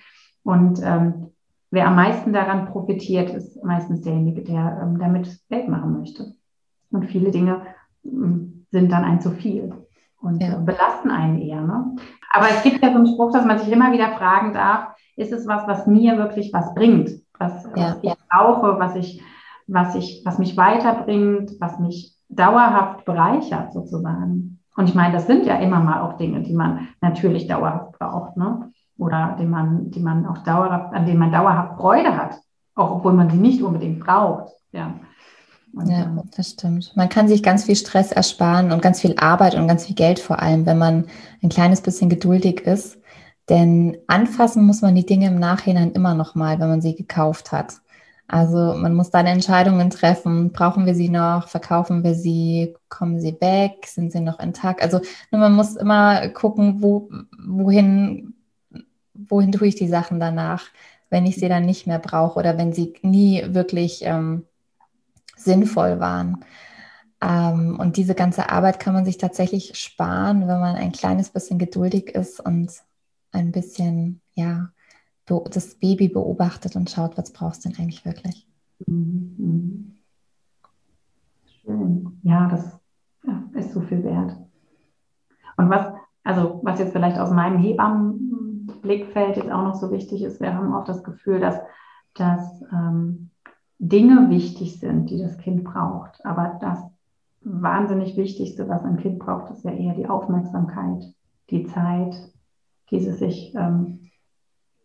[0.43, 1.31] Und ähm,
[1.69, 6.33] wer am meisten daran profitiert, ist meistens derjenige, der ähm, damit Geld machen möchte.
[6.89, 7.61] Und viele Dinge
[8.03, 9.73] ähm, sind dann ein zu viel
[10.21, 10.57] und ja.
[10.57, 11.61] belasten einen eher.
[11.61, 11.95] Ne?
[12.33, 15.31] Aber es gibt ja so einen Spruch, dass man sich immer wieder fragen darf, ist
[15.31, 17.95] es was, was mir wirklich was bringt, was, ja.
[17.95, 19.21] was ich brauche, was ich,
[19.67, 24.59] was ich, was mich weiterbringt, was mich dauerhaft bereichert sozusagen.
[24.75, 28.37] Und ich meine, das sind ja immer mal auch Dinge, die man natürlich dauerhaft braucht,
[28.37, 28.71] ne?
[28.97, 32.39] Oder die man, die man auch dauerhaft, an denen man dauerhaft Freude hat,
[32.75, 34.53] auch obwohl man sie nicht unbedingt braucht.
[34.71, 34.93] Ja.
[35.73, 36.91] Und, ja, das stimmt.
[36.95, 40.19] Man kann sich ganz viel Stress ersparen und ganz viel Arbeit und ganz viel Geld
[40.19, 41.05] vor allem, wenn man
[41.41, 42.97] ein kleines bisschen geduldig ist.
[43.49, 47.51] Denn anfassen muss man die Dinge im Nachhinein immer noch mal, wenn man sie gekauft
[47.51, 47.75] hat.
[48.27, 50.51] Also man muss dann Entscheidungen treffen.
[50.53, 51.49] Brauchen wir sie noch?
[51.49, 52.75] Verkaufen wir sie?
[52.87, 53.85] Kommen sie weg?
[53.87, 54.81] Sind sie noch intakt?
[54.81, 57.09] Also man muss immer gucken, wo,
[57.45, 58.35] wohin,
[59.13, 60.63] wohin tue ich die Sachen danach,
[61.09, 64.45] wenn ich sie dann nicht mehr brauche oder wenn sie nie wirklich ähm,
[65.43, 66.43] sinnvoll waren.
[67.21, 71.59] Ähm, und diese ganze Arbeit kann man sich tatsächlich sparen, wenn man ein kleines bisschen
[71.59, 72.71] geduldig ist und
[73.31, 74.69] ein bisschen, ja,
[75.49, 78.47] das Baby beobachtet und schaut, was brauchst du denn eigentlich wirklich.
[78.85, 79.93] Mhm.
[81.61, 82.19] Schön.
[82.23, 82.77] Ja, das
[83.23, 84.35] ja, ist so viel wert.
[85.57, 90.41] Und was, also was jetzt vielleicht aus meinem Hebammenblickfeld jetzt auch noch so wichtig ist,
[90.41, 91.59] wir haben auch das Gefühl, dass,
[92.15, 93.30] dass ähm,
[93.83, 96.23] Dinge wichtig sind, die das Kind braucht.
[96.23, 96.79] Aber das
[97.41, 101.03] wahnsinnig Wichtigste, was ein Kind braucht, ist ja eher die Aufmerksamkeit,
[101.49, 102.15] die Zeit,
[102.91, 104.11] dieses sich ähm,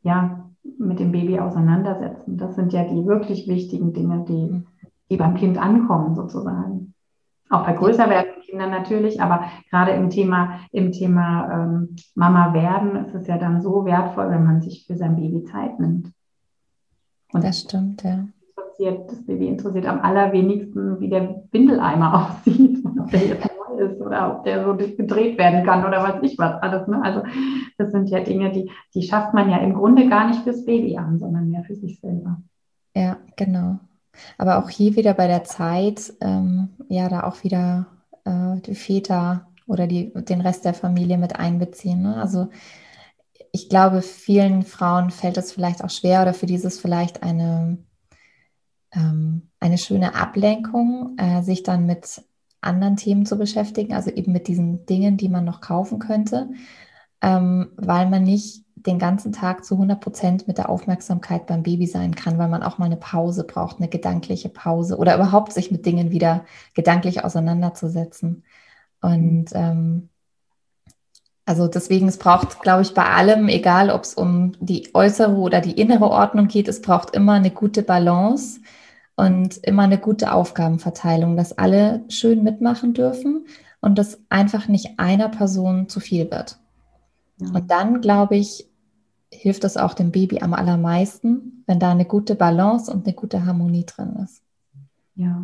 [0.02, 2.38] ja, mit dem Baby auseinandersetzen.
[2.38, 4.64] Das sind ja die wirklich wichtigen Dinge, die,
[5.10, 6.94] die beim Kind ankommen sozusagen.
[7.50, 12.96] Auch bei größer werdenden Kindern natürlich, aber gerade im Thema, im Thema ähm, Mama werden
[13.04, 16.12] ist es ja dann so wertvoll, wenn man sich für sein Baby Zeit nimmt.
[17.32, 18.26] Und das stimmt, ja.
[18.78, 24.00] Interessiert, das Baby interessiert am allerwenigsten, wie der Windeleimer aussieht, ob der jetzt neu ist
[24.00, 26.86] oder ob der so gedreht werden kann oder was ich was alles.
[26.88, 27.02] Ne?
[27.02, 27.22] Also
[27.78, 30.96] das sind ja Dinge, die, die schafft man ja im Grunde gar nicht fürs Baby
[30.96, 32.40] an, sondern mehr für sich selber.
[32.94, 33.78] Ja, genau.
[34.38, 37.86] Aber auch hier wieder bei der Zeit, ähm, ja, da auch wieder
[38.24, 42.02] äh, die Väter oder die, den Rest der Familie mit einbeziehen.
[42.02, 42.16] Ne?
[42.16, 42.48] Also
[43.52, 47.76] ich glaube, vielen Frauen fällt es vielleicht auch schwer oder für dieses vielleicht eine,
[48.96, 52.22] ähm, eine schöne Ablenkung, äh, sich dann mit
[52.60, 56.48] anderen Themen zu beschäftigen, also eben mit diesen Dingen, die man noch kaufen könnte,
[57.22, 61.86] ähm, weil man nicht den ganzen Tag zu 100 Prozent mit der Aufmerksamkeit beim Baby
[61.86, 65.70] sein kann, weil man auch mal eine Pause braucht, eine gedankliche Pause oder überhaupt sich
[65.70, 68.44] mit Dingen wieder gedanklich auseinanderzusetzen.
[69.00, 70.08] Und ähm,
[71.44, 75.60] also deswegen, es braucht, glaube ich, bei allem, egal ob es um die äußere oder
[75.60, 78.60] die innere Ordnung geht, es braucht immer eine gute Balance
[79.16, 83.46] und immer eine gute Aufgabenverteilung, dass alle schön mitmachen dürfen
[83.80, 86.58] und dass einfach nicht einer Person zu viel wird.
[87.38, 87.48] Ja.
[87.48, 88.68] Und dann, glaube ich,
[89.32, 93.44] hilft es auch dem Baby am allermeisten, wenn da eine gute Balance und eine gute
[93.44, 94.42] Harmonie drin ist.
[95.14, 95.42] Ja,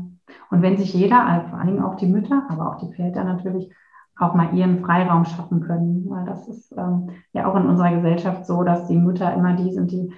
[0.51, 3.71] und wenn sich jeder, also vor allem auch die Mütter, aber auch die Väter natürlich,
[4.19, 8.47] auch mal ihren Freiraum schaffen können, weil das ist ähm, ja auch in unserer Gesellschaft
[8.47, 10.13] so, dass die Mütter immer die sind, die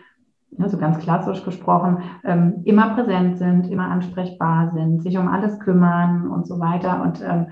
[0.58, 5.58] ja, so ganz klassisch gesprochen, ähm, immer präsent sind, immer ansprechbar sind, sich um alles
[5.60, 7.02] kümmern und so weiter.
[7.02, 7.46] Und ähm,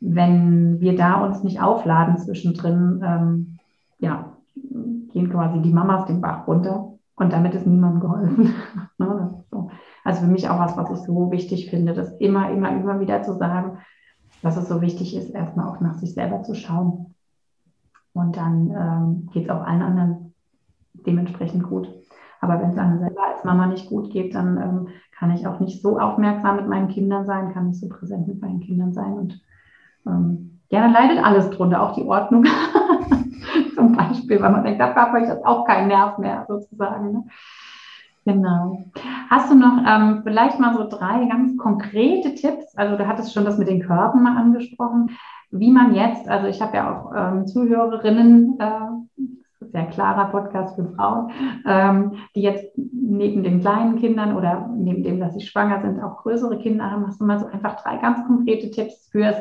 [0.00, 3.58] wenn wir da uns nicht aufladen zwischendrin, ähm,
[3.98, 8.54] ja, gehen quasi die Mamas den Bach runter und damit ist niemandem geholfen.
[9.00, 9.44] Ne,
[10.02, 13.22] also für mich auch was, was ich so wichtig finde, das immer, immer, immer wieder
[13.22, 13.78] zu sagen,
[14.42, 17.14] dass es so wichtig ist, erstmal auch nach sich selber zu schauen.
[18.12, 20.34] Und dann ähm, geht es auch allen anderen
[20.94, 21.97] dementsprechend gut.
[22.40, 25.60] Aber wenn es einem selber als Mama nicht gut geht, dann ähm, kann ich auch
[25.60, 29.12] nicht so aufmerksam mit meinen Kindern sein, kann nicht so präsent mit meinen Kindern sein.
[29.14, 29.40] Und
[30.06, 32.44] ähm, ja, dann leidet alles drunter, auch die Ordnung.
[33.74, 37.12] Zum Beispiel, weil man denkt, da habe ich das auch keinen Nerv mehr sozusagen.
[37.12, 37.24] Ne?
[38.24, 38.84] Genau.
[39.30, 42.76] Hast du noch ähm, vielleicht mal so drei ganz konkrete Tipps?
[42.76, 45.10] Also du hattest schon das mit den Körben mal angesprochen,
[45.50, 49.22] wie man jetzt, also ich habe ja auch ähm, Zuhörerinnen, äh,
[49.70, 51.30] sehr klarer Podcast für Frauen,
[51.66, 56.22] ähm, die jetzt neben den kleinen Kindern oder neben dem, dass sie schwanger sind, auch
[56.22, 57.06] größere Kinder haben.
[57.06, 59.36] Hast du mal so einfach drei ganz konkrete Tipps fürs,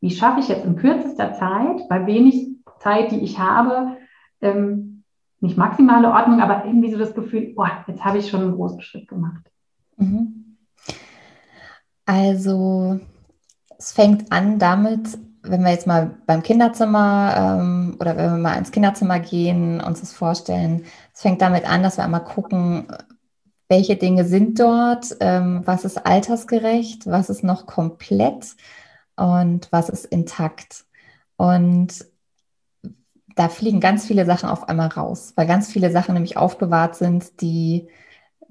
[0.00, 3.96] wie schaffe ich jetzt in kürzester Zeit, bei wenig Zeit, die ich habe,
[4.40, 5.04] ähm,
[5.40, 8.80] nicht maximale Ordnung, aber irgendwie so das Gefühl, boah, jetzt habe ich schon einen großen
[8.80, 9.42] Schritt gemacht.
[9.96, 10.56] Mhm.
[12.06, 13.00] Also
[13.78, 18.58] es fängt an damit, wenn wir jetzt mal beim Kinderzimmer ähm, oder wenn wir mal
[18.58, 22.86] ins Kinderzimmer gehen, uns das vorstellen, es fängt damit an, dass wir einmal gucken,
[23.68, 28.54] welche Dinge sind dort, ähm, was ist altersgerecht, was ist noch komplett
[29.16, 30.84] und was ist intakt.
[31.36, 32.04] Und
[33.34, 37.40] da fliegen ganz viele Sachen auf einmal raus, weil ganz viele Sachen nämlich aufbewahrt sind,
[37.40, 37.88] die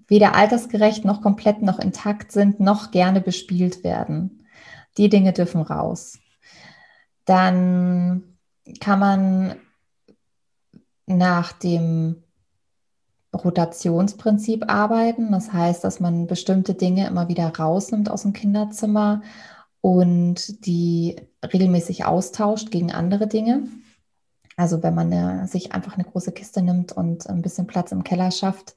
[0.07, 4.45] weder altersgerecht noch komplett noch intakt sind, noch gerne bespielt werden.
[4.97, 6.19] Die Dinge dürfen raus.
[7.31, 8.23] Dann
[8.81, 9.55] kann man
[11.05, 12.23] nach dem
[13.33, 15.31] Rotationsprinzip arbeiten.
[15.31, 19.21] Das heißt, dass man bestimmte Dinge immer wieder rausnimmt aus dem Kinderzimmer
[19.79, 23.63] und die regelmäßig austauscht gegen andere Dinge.
[24.57, 28.03] Also wenn man eine, sich einfach eine große Kiste nimmt und ein bisschen Platz im
[28.03, 28.75] Keller schafft,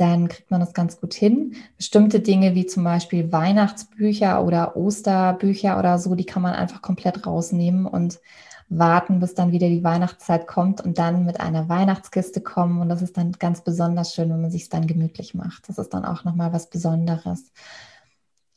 [0.00, 1.54] dann kriegt man das ganz gut hin.
[1.76, 7.26] Bestimmte Dinge wie zum Beispiel Weihnachtsbücher oder Osterbücher oder so, die kann man einfach komplett
[7.26, 8.20] rausnehmen und
[8.68, 12.80] warten, bis dann wieder die Weihnachtszeit kommt und dann mit einer Weihnachtskiste kommen.
[12.80, 15.68] Und das ist dann ganz besonders schön, wenn man sich es dann gemütlich macht.
[15.68, 17.52] Das ist dann auch nochmal was Besonderes.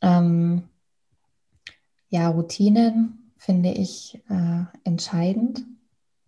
[0.02, 0.64] Ähm,
[2.08, 5.64] ja, Routinen finde ich äh, entscheidend.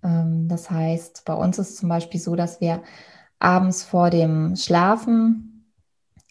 [0.03, 2.83] Ähm, das heißt, bei uns ist zum Beispiel so, dass wir
[3.45, 5.71] abends vor dem Schlafen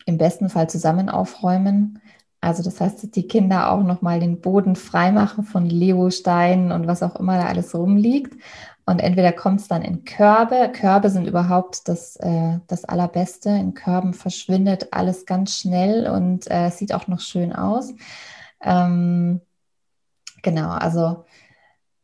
[0.05, 2.01] im besten Fall zusammen aufräumen.
[2.41, 7.01] Also das heißt, dass die Kinder auch nochmal den Boden freimachen von Legosteinen und was
[7.01, 8.33] auch immer da alles rumliegt.
[8.85, 10.69] Und entweder kommt es dann in Körbe.
[10.73, 13.49] Körbe sind überhaupt das, äh, das Allerbeste.
[13.49, 17.93] In Körben verschwindet alles ganz schnell und äh, sieht auch noch schön aus.
[18.61, 19.39] Ähm,
[20.41, 21.23] genau, also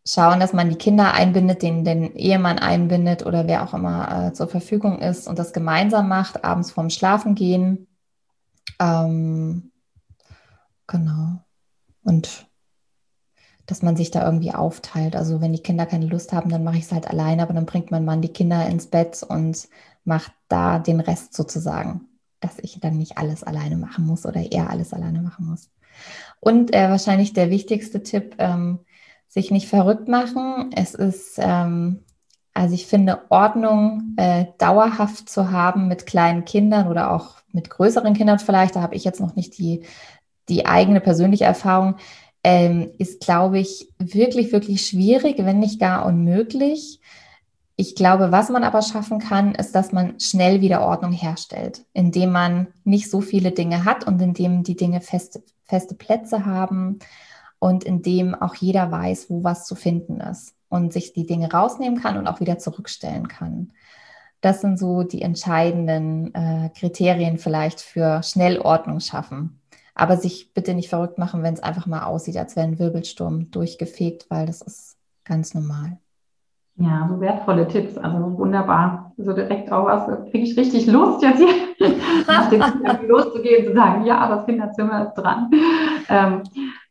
[0.05, 4.33] schauen, dass man die Kinder einbindet, den, den Ehemann einbindet oder wer auch immer äh,
[4.33, 7.87] zur Verfügung ist und das gemeinsam macht, abends vorm Schlafen gehen.
[8.79, 9.71] Ähm,
[10.87, 11.43] genau.
[12.03, 12.47] Und
[13.65, 15.15] dass man sich da irgendwie aufteilt.
[15.15, 17.67] Also wenn die Kinder keine Lust haben, dann mache ich es halt alleine, aber dann
[17.67, 19.67] bringt mein Mann die Kinder ins Bett und
[20.05, 22.07] macht da den Rest sozusagen.
[22.39, 25.69] dass ich dann nicht alles alleine machen muss oder er alles alleine machen muss.
[26.39, 28.79] Und äh, wahrscheinlich der wichtigste Tipp, ähm,
[29.29, 30.71] sich nicht verrückt machen.
[30.75, 32.03] Es ist, ähm,
[32.53, 38.13] also ich finde, Ordnung äh, dauerhaft zu haben mit kleinen Kindern oder auch mit größeren
[38.15, 39.83] Kindern vielleicht, da habe ich jetzt noch nicht die,
[40.49, 41.95] die eigene persönliche Erfahrung,
[42.43, 46.99] ähm, ist, glaube ich, wirklich, wirklich schwierig, wenn nicht gar unmöglich.
[47.75, 52.31] Ich glaube, was man aber schaffen kann, ist, dass man schnell wieder Ordnung herstellt, indem
[52.31, 56.99] man nicht so viele Dinge hat und indem die Dinge feste, feste Plätze haben
[57.59, 62.01] und indem auch jeder weiß, wo was zu finden ist und sich die Dinge rausnehmen
[62.01, 63.73] kann und auch wieder zurückstellen kann.
[64.41, 69.59] Das sind so die entscheidenden äh, Kriterien vielleicht für schnell Ordnung schaffen.
[69.93, 73.51] Aber sich bitte nicht verrückt machen, wenn es einfach mal aussieht, als wäre ein Wirbelsturm
[73.51, 75.97] durchgefegt, weil das ist ganz normal.
[76.81, 79.11] Ja, so wertvolle Tipps, also wunderbar.
[79.17, 81.49] So direkt auch was, kriege ich richtig Lust, jetzt hier
[82.27, 85.51] nach dem loszugehen, zu sagen, ja, das Kinderzimmer ist dran.
[86.07, 86.43] Ähm,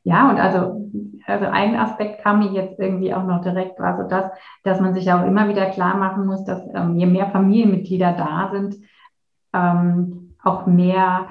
[0.08, 0.90] ja, und also,
[1.26, 4.30] also ein Aspekt kam mir jetzt irgendwie auch noch direkt, also das,
[4.64, 8.50] dass man sich auch immer wieder klar machen muss, dass ähm, je mehr Familienmitglieder da
[8.52, 8.76] sind,
[9.52, 11.26] ähm, auch mehr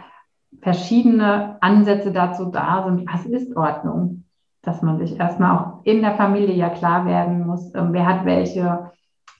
[0.61, 4.23] verschiedene Ansätze dazu da sind, was ist Ordnung?
[4.67, 8.25] dass man sich erstmal auch in der Familie ja klar werden muss, ähm, wer hat
[8.25, 8.91] welche,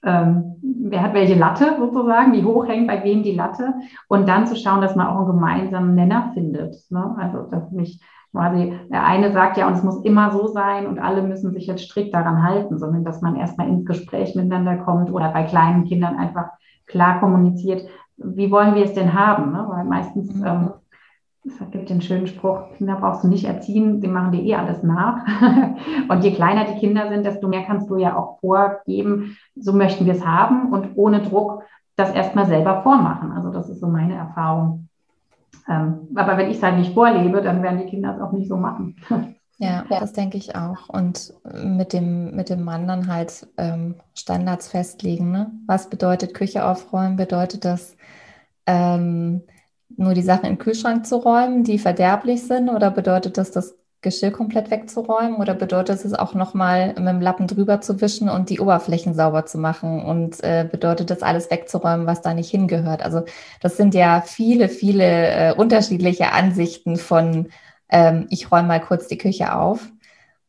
[0.03, 3.73] ähm, wer hat welche Latte sozusagen, wie hoch hängt bei wem die Latte
[4.07, 6.77] und dann zu schauen, dass man auch einen gemeinsamen Nenner findet.
[6.89, 7.13] Ne?
[7.19, 8.01] Also dass mich
[8.37, 11.67] quasi der eine sagt ja, und es muss immer so sein und alle müssen sich
[11.67, 15.85] jetzt strikt daran halten, sondern dass man erstmal ins Gespräch miteinander kommt oder bei kleinen
[15.85, 16.49] Kindern einfach
[16.85, 19.51] klar kommuniziert, wie wollen wir es denn haben?
[19.51, 19.65] Ne?
[19.69, 20.45] Weil meistens mhm.
[20.45, 20.69] ähm,
[21.45, 24.83] es gibt den schönen Spruch, Kinder brauchst du nicht erziehen, sie machen dir eh alles
[24.83, 25.25] nach.
[26.09, 30.05] und je kleiner die Kinder sind, desto mehr kannst du ja auch vorgeben, so möchten
[30.05, 31.63] wir es haben und ohne Druck
[31.95, 33.31] das erstmal selber vormachen.
[33.31, 34.86] Also das ist so meine Erfahrung.
[35.67, 38.47] Ähm, aber wenn ich es halt nicht vorlebe, dann werden die Kinder es auch nicht
[38.47, 38.95] so machen.
[39.59, 40.87] Ja, das denke ich auch.
[40.87, 45.31] Und mit dem, mit dem Mann dann halt ähm, Standards festlegen.
[45.31, 45.51] Ne?
[45.65, 47.15] Was bedeutet Küche aufräumen?
[47.15, 47.97] Bedeutet das,
[48.67, 49.41] ähm,
[49.89, 52.69] nur die Sachen den Kühlschrank zu räumen, die verderblich sind?
[52.69, 55.35] Oder bedeutet das, das Geschirr komplett wegzuräumen?
[55.35, 59.45] Oder bedeutet es auch nochmal mit dem Lappen drüber zu wischen und die Oberflächen sauber
[59.45, 60.03] zu machen?
[60.03, 63.03] Und äh, bedeutet das alles wegzuräumen, was da nicht hingehört?
[63.03, 63.23] Also
[63.61, 67.47] das sind ja viele, viele äh, unterschiedliche Ansichten von,
[67.89, 69.91] ähm, ich räume mal kurz die Küche auf.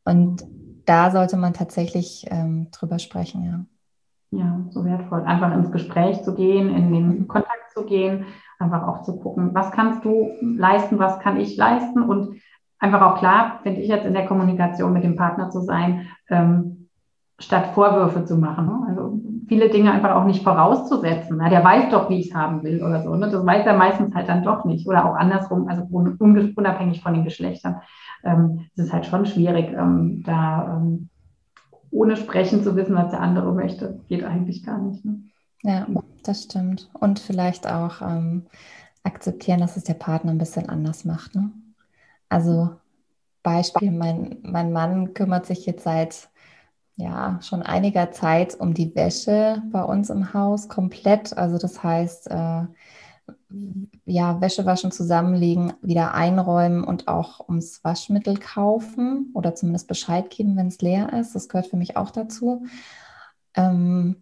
[0.04, 0.44] Und
[0.84, 3.64] da sollte man tatsächlich ähm, drüber sprechen, ja.
[4.30, 5.22] Ja, so wertvoll.
[5.22, 7.28] Einfach ins Gespräch zu gehen, in den mhm.
[7.28, 8.26] Kontakt zu gehen
[8.58, 12.40] einfach auch zu gucken, was kannst du leisten, was kann ich leisten und
[12.78, 16.88] einfach auch klar, finde ich jetzt in der Kommunikation mit dem Partner zu sein, ähm,
[17.38, 18.66] statt Vorwürfe zu machen.
[18.66, 18.86] Ne?
[18.88, 21.36] Also viele Dinge einfach auch nicht vorauszusetzen.
[21.38, 23.14] Na, der weiß doch, wie ich es haben will oder so.
[23.14, 23.30] Ne?
[23.30, 24.86] Das weiß er meistens halt dann doch nicht.
[24.88, 27.80] Oder auch andersrum, also unabhängig von den Geschlechtern.
[28.24, 31.08] Ähm, es ist halt schon schwierig, ähm, da ähm,
[31.90, 34.00] ohne sprechen zu wissen, was der andere möchte.
[34.08, 35.04] Geht eigentlich gar nicht.
[35.04, 35.20] Ne?
[35.62, 35.86] Ja,
[36.24, 36.90] das stimmt.
[36.92, 38.46] Und vielleicht auch ähm,
[39.04, 41.34] akzeptieren, dass es der Partner ein bisschen anders macht.
[41.34, 41.50] Ne?
[42.28, 42.76] Also
[43.42, 46.28] Beispiel, mein, mein Mann kümmert sich jetzt seit
[46.96, 51.36] ja schon einiger Zeit um die Wäsche bei uns im Haus komplett.
[51.36, 52.62] Also das heißt, äh,
[54.04, 60.56] ja, Wäsche waschen, zusammenlegen, wieder einräumen und auch ums Waschmittel kaufen oder zumindest Bescheid geben,
[60.56, 61.34] wenn es leer ist.
[61.34, 62.66] Das gehört für mich auch dazu.
[63.54, 64.16] Ähm,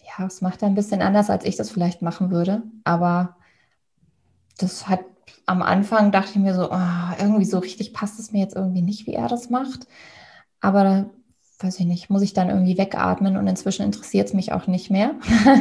[0.00, 2.62] ja, es macht er ein bisschen anders, als ich das vielleicht machen würde.
[2.84, 3.36] Aber
[4.58, 5.00] das hat
[5.46, 8.82] am Anfang dachte ich mir so, oh, irgendwie so richtig passt es mir jetzt irgendwie
[8.82, 9.86] nicht, wie er das macht.
[10.60, 11.10] Aber
[11.58, 14.90] weiß ich nicht, muss ich dann irgendwie wegatmen und inzwischen interessiert es mich auch nicht
[14.90, 15.14] mehr,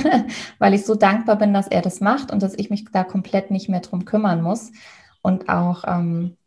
[0.60, 3.52] weil ich so dankbar bin, dass er das macht und dass ich mich da komplett
[3.52, 4.72] nicht mehr drum kümmern muss.
[5.22, 6.38] Und auch ähm,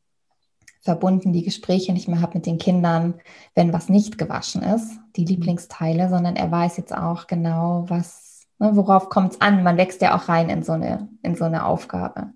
[0.80, 3.14] verbunden die Gespräche nicht mehr habe mit den Kindern,
[3.54, 8.74] wenn was nicht gewaschen ist, die Lieblingsteile, sondern er weiß jetzt auch genau, was, ne,
[8.74, 9.62] worauf kommt es an.
[9.62, 12.32] Man wächst ja auch rein in so eine, in so eine Aufgabe.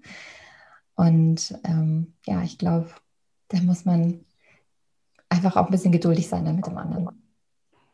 [0.96, 2.88] Und ähm, ja, ich glaube,
[3.48, 4.20] da muss man
[5.28, 7.08] einfach auch ein bisschen geduldig sein dann mit dem anderen.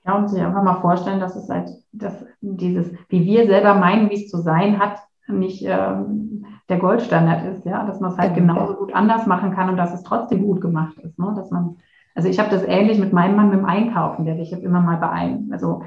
[0.05, 4.11] Ja, und sich einfach mal vorstellen, dass es halt, dass dieses, wie wir selber meinen,
[4.11, 4.98] wie es zu sein hat,
[5.28, 8.55] nicht ähm, der Goldstandard ist, ja, dass man es halt genau.
[8.55, 11.32] genauso gut anders machen kann und dass es trotzdem gut gemacht ist, ne?
[11.36, 11.76] dass man,
[12.14, 14.80] also ich habe das ähnlich mit meinem Mann mit dem Einkaufen, der sich jetzt immer
[14.80, 15.84] mal bei einem, also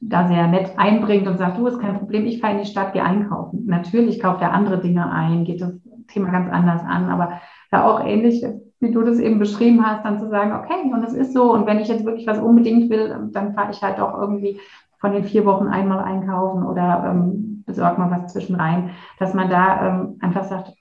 [0.00, 2.92] da sehr nett einbringt und sagt, du ist kein Problem, ich fahre in die Stadt,
[2.92, 3.64] gehe einkaufen.
[3.66, 5.72] Natürlich kauft er andere Dinge ein, geht das
[6.08, 7.40] Thema ganz anders an, aber
[7.70, 8.44] da auch ähnlich,
[8.80, 11.66] wie du das eben beschrieben hast, dann zu sagen, okay, und es ist so, und
[11.66, 14.60] wenn ich jetzt wirklich was unbedingt will, dann fahre ich halt auch irgendwie
[14.98, 19.50] von den vier Wochen einmal einkaufen oder ähm, besorge mal was zwischen rein, dass man
[19.50, 20.72] da ähm, einfach sagt,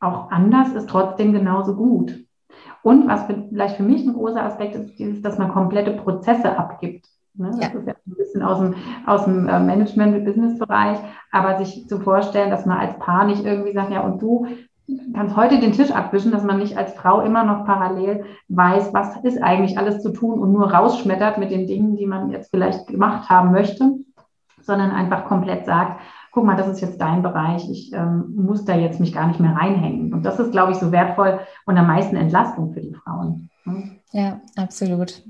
[0.00, 2.24] auch anders ist trotzdem genauso gut.
[2.82, 7.06] Und was vielleicht für mich ein großer Aspekt ist, dieses, dass man komplette Prozesse abgibt.
[7.40, 7.50] Ne?
[7.50, 7.78] Das ja.
[7.78, 8.74] ist ja ein bisschen aus dem,
[9.06, 10.98] aus dem äh, Management-Business-Bereich,
[11.32, 14.46] aber sich zu vorstellen, dass man als Paar nicht irgendwie sagt, ja, und du
[15.14, 19.16] kannst heute den Tisch abwischen, dass man nicht als Frau immer noch parallel weiß, was
[19.22, 22.86] ist eigentlich alles zu tun und nur rausschmettert mit den Dingen, die man jetzt vielleicht
[22.88, 23.92] gemacht haben möchte,
[24.62, 26.00] sondern einfach komplett sagt,
[26.32, 29.40] guck mal, das ist jetzt dein Bereich, ich ähm, muss da jetzt mich gar nicht
[29.40, 30.12] mehr reinhängen.
[30.12, 33.50] Und das ist, glaube ich, so wertvoll und am meisten Entlastung für die Frauen.
[33.64, 33.96] Ne?
[34.12, 35.22] Ja, absolut.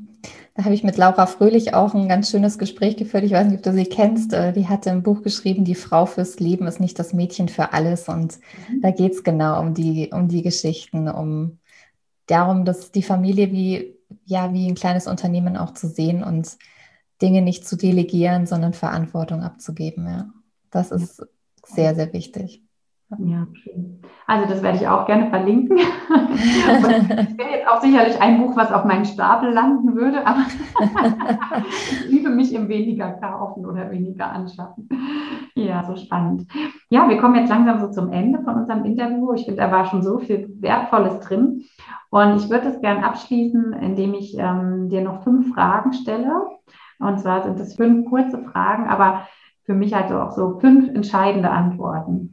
[0.55, 3.25] Da habe ich mit Laura Fröhlich auch ein ganz schönes Gespräch geführt.
[3.25, 4.33] Ich weiß nicht, ob du sie kennst.
[4.33, 7.73] Äh, die hatte ein Buch geschrieben, Die Frau fürs Leben ist nicht das Mädchen für
[7.73, 8.09] alles.
[8.09, 8.81] Und mhm.
[8.83, 11.59] da geht es genau um die, um die Geschichten, um
[12.27, 16.57] darum, dass die Familie wie, ja, wie ein kleines Unternehmen auch zu sehen und
[17.21, 20.07] Dinge nicht zu delegieren, sondern Verantwortung abzugeben.
[20.07, 20.31] Ja.
[20.71, 21.23] Das ist
[21.67, 22.63] sehr, sehr wichtig.
[23.19, 24.01] Ja, schön.
[24.27, 25.79] Also das werde ich auch gerne verlinken.
[26.09, 30.47] das wäre jetzt auch sicherlich ein Buch, was auf meinen Stapel landen würde, aber
[31.67, 34.89] ich liebe mich im weniger kaufen oder weniger anschaffen.
[35.57, 36.47] Ja, so spannend.
[36.89, 39.33] Ja, wir kommen jetzt langsam so zum Ende von unserem Interview.
[39.33, 41.65] Ich finde, da war schon so viel Wertvolles drin.
[42.11, 46.47] Und ich würde es gerne abschließen, indem ich ähm, dir noch fünf Fragen stelle.
[47.01, 49.27] Und zwar sind es fünf kurze Fragen, aber
[49.65, 52.30] für mich also auch so fünf entscheidende Antworten,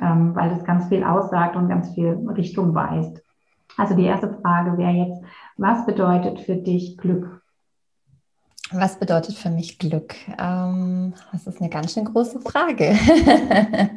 [0.00, 3.22] ähm, weil das ganz viel aussagt und ganz viel Richtung weist.
[3.76, 5.22] Also die erste Frage wäre jetzt,
[5.56, 7.42] was bedeutet für dich Glück?
[8.72, 10.14] Was bedeutet für mich Glück?
[10.38, 12.96] Ähm, das ist eine ganz schön große Frage.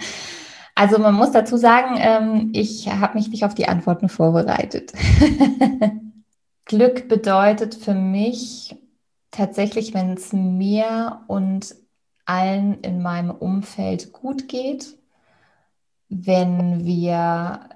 [0.75, 4.93] also man muss dazu sagen, ähm, ich habe mich nicht auf die Antworten vorbereitet.
[6.65, 8.75] Glück bedeutet für mich
[9.29, 11.75] tatsächlich, wenn es mir und
[12.25, 14.95] allen in meinem Umfeld gut geht,
[16.13, 17.69] wenn wir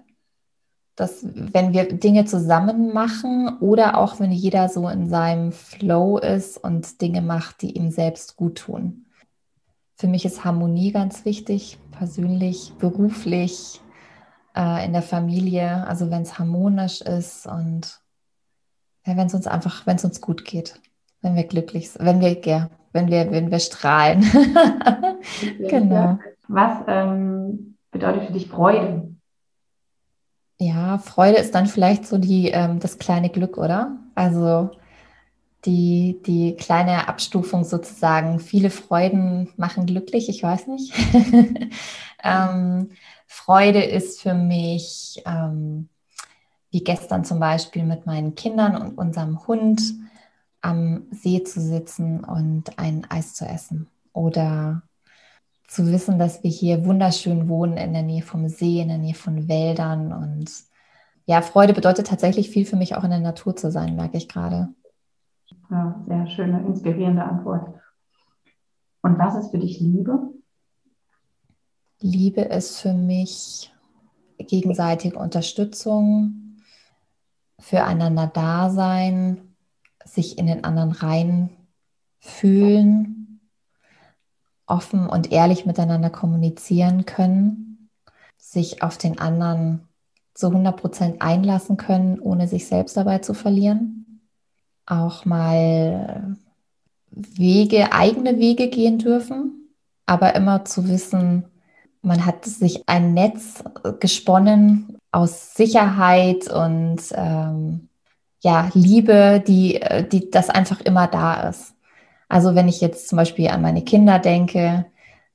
[0.96, 6.58] das, wenn wir Dinge zusammen machen oder auch wenn jeder so in seinem Flow ist
[6.58, 9.06] und Dinge macht, die ihm selbst gut tun.
[9.96, 13.80] Für mich ist Harmonie ganz wichtig, persönlich, beruflich,
[14.56, 18.00] äh, in der Familie, also wenn es harmonisch ist und
[19.06, 20.82] ja, wenn es uns einfach, wenn es uns gut geht,
[21.22, 24.22] wenn wir glücklich sind, wenn wir, ja, wenn wir, wenn wir strahlen.
[25.60, 26.18] genau.
[26.48, 29.16] Was ähm, bedeutet für dich Freude?
[30.60, 33.98] Ja, Freude ist dann vielleicht so die, ähm, das kleine Glück, oder?
[34.16, 34.72] Also
[35.66, 38.40] die, die kleine Abstufung sozusagen.
[38.40, 40.94] Viele Freuden machen glücklich, ich weiß nicht.
[42.24, 42.90] ähm,
[43.28, 45.90] Freude ist für mich, ähm,
[46.72, 49.82] wie gestern zum Beispiel mit meinen Kindern und unserem Hund,
[50.62, 54.82] am See zu sitzen und ein Eis zu essen oder
[55.68, 59.14] zu wissen, dass wir hier wunderschön wohnen in der Nähe vom See, in der Nähe
[59.14, 60.50] von Wäldern und
[61.26, 64.30] ja, Freude bedeutet tatsächlich viel für mich auch in der Natur zu sein, merke ich
[64.30, 64.70] gerade.
[65.70, 67.78] Ja, sehr schöne, inspirierende Antwort.
[69.02, 70.34] Und was ist für dich Liebe?
[72.00, 73.74] Liebe ist für mich
[74.38, 76.62] gegenseitige Unterstützung,
[77.60, 79.56] füreinander da sein,
[80.06, 81.50] sich in den anderen rein
[82.20, 83.27] fühlen,
[84.68, 87.90] offen und ehrlich miteinander kommunizieren können,
[88.38, 89.88] sich auf den anderen
[90.34, 94.22] zu 100 Prozent einlassen können, ohne sich selbst dabei zu verlieren.
[94.86, 96.38] Auch mal
[97.10, 99.74] Wege, eigene Wege gehen dürfen,
[100.06, 101.46] aber immer zu wissen,
[102.02, 103.64] man hat sich ein Netz
[104.00, 107.90] gesponnen aus Sicherheit und ähm,
[108.42, 111.74] ja, Liebe, die, äh, die das einfach immer da ist.
[112.30, 114.86] Also wenn ich jetzt zum Beispiel an meine Kinder denke,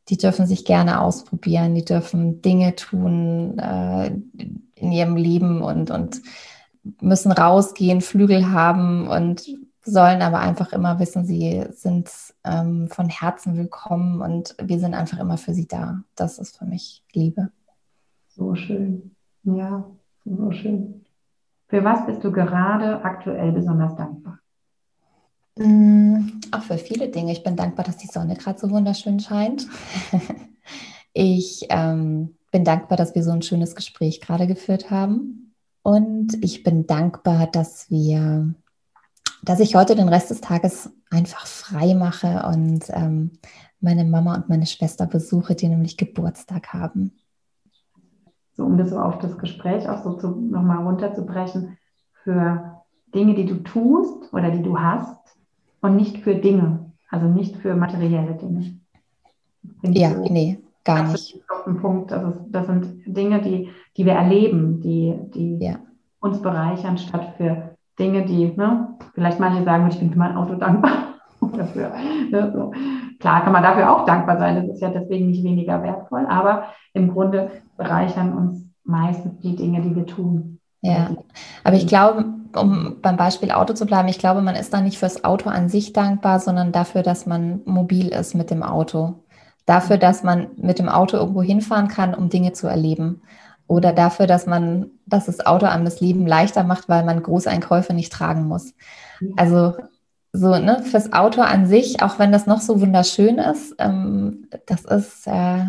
[0.09, 4.09] die dürfen sich gerne ausprobieren, die dürfen Dinge tun äh,
[4.75, 6.21] in ihrem Leben und, und
[7.01, 9.47] müssen rausgehen, Flügel haben und
[9.85, 12.11] sollen aber einfach immer wissen, sie sind
[12.45, 16.03] ähm, von Herzen willkommen und wir sind einfach immer für sie da.
[16.15, 17.51] Das ist für mich Liebe.
[18.29, 19.15] So schön.
[19.45, 19.85] Ja,
[20.25, 21.05] so schön.
[21.69, 24.39] Für was bist du gerade aktuell besonders dankbar?
[25.57, 27.33] Mm, auch für viele Dinge.
[27.33, 29.67] Ich bin dankbar, dass die Sonne gerade so wunderschön scheint.
[31.13, 35.55] ich ähm, bin dankbar, dass wir so ein schönes Gespräch gerade geführt haben.
[35.83, 38.55] Und ich bin dankbar, dass wir,
[39.43, 43.33] dass ich heute den Rest des Tages einfach frei mache und ähm,
[43.81, 47.13] meine Mama und meine Schwester besuche, die nämlich Geburtstag haben
[48.55, 51.79] so um das so auf das Gespräch auch so nochmal runterzubrechen,
[52.23, 52.83] für
[53.15, 55.17] Dinge, die du tust oder die du hast
[55.83, 58.79] und nicht für Dinge, also nicht für materielle Dinge.
[59.83, 60.23] Ja, so.
[60.23, 61.39] nee, gar nicht.
[61.51, 62.11] Auf den Punkt.
[62.11, 65.77] Das, ist, das sind Dinge, die, die wir erleben, die, die ja.
[66.21, 70.55] uns bereichern, statt für Dinge, die, ne, vielleicht manche sagen, ich bin für mein Auto
[70.55, 70.93] dankbar.
[71.57, 71.93] dafür,
[72.31, 72.73] ne, so.
[73.19, 76.65] Klar kann man dafür auch dankbar sein, das ist ja deswegen nicht weniger wertvoll, aber
[76.93, 80.59] im Grunde bereichern uns meistens die Dinge, die wir tun.
[80.81, 81.11] Ja,
[81.63, 82.25] aber ich glaube,
[82.57, 85.69] um beim Beispiel Auto zu bleiben, ich glaube, man ist da nicht fürs Auto an
[85.69, 89.25] sich dankbar, sondern dafür, dass man mobil ist mit dem Auto.
[89.67, 93.23] Dafür, dass man mit dem Auto irgendwo hinfahren kann, um Dinge zu erleben.
[93.67, 97.95] Oder dafür, dass man, dass das Auto einem das Leben leichter macht, weil man Großeinkäufe
[97.95, 98.75] nicht tragen muss.
[99.37, 99.75] Also
[100.33, 104.85] so, ne, fürs Auto an sich, auch wenn das noch so wunderschön ist, ähm, das
[104.85, 105.67] ist, äh,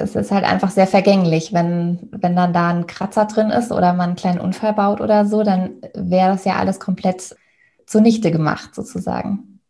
[0.00, 1.52] es ist halt einfach sehr vergänglich.
[1.52, 5.24] Wenn, wenn dann da ein Kratzer drin ist oder man einen kleinen Unfall baut oder
[5.24, 7.36] so, dann wäre das ja alles komplett
[7.86, 9.60] zunichte gemacht, sozusagen.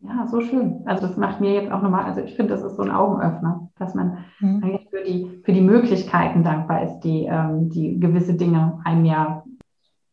[0.00, 0.82] Ja, so schön.
[0.84, 3.70] Also das macht mir jetzt auch nochmal, also ich finde, das ist so ein Augenöffner,
[3.78, 4.62] dass man mhm.
[4.62, 9.44] eigentlich für die, für die Möglichkeiten dankbar ist, die, ähm, die gewisse Dinge einem ja,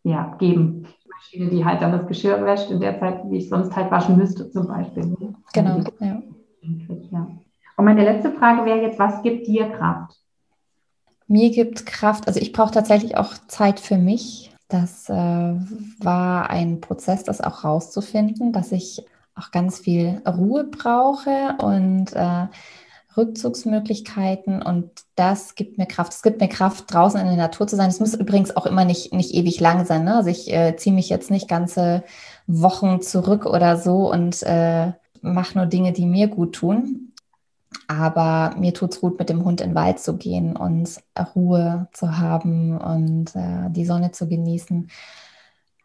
[0.03, 0.85] ja geben.
[1.13, 4.17] Maschine, die halt dann das Geschirr wäscht in der Zeit, wie ich sonst halt waschen
[4.17, 5.15] müsste, zum Beispiel.
[5.53, 6.21] Genau, ja.
[7.11, 7.27] ja.
[7.81, 10.15] Und meine letzte Frage wäre jetzt, was gibt dir Kraft?
[11.25, 14.53] Mir gibt Kraft, also ich brauche tatsächlich auch Zeit für mich.
[14.67, 19.03] Das äh, war ein Prozess, das auch rauszufinden, dass ich
[19.33, 22.45] auch ganz viel Ruhe brauche und äh,
[23.17, 26.13] Rückzugsmöglichkeiten und das gibt mir Kraft.
[26.13, 27.89] Es gibt mir Kraft, draußen in der Natur zu sein.
[27.89, 30.03] Es muss übrigens auch immer nicht, nicht ewig lang sein.
[30.03, 30.17] Ne?
[30.17, 32.03] Also ich äh, ziehe mich jetzt nicht ganze
[32.45, 37.10] Wochen zurück oder so und äh, mache nur Dinge, die mir gut tun.
[37.87, 40.89] Aber mir tut es gut, mit dem Hund in den Wald zu gehen und
[41.35, 44.89] Ruhe zu haben und äh, die Sonne zu genießen.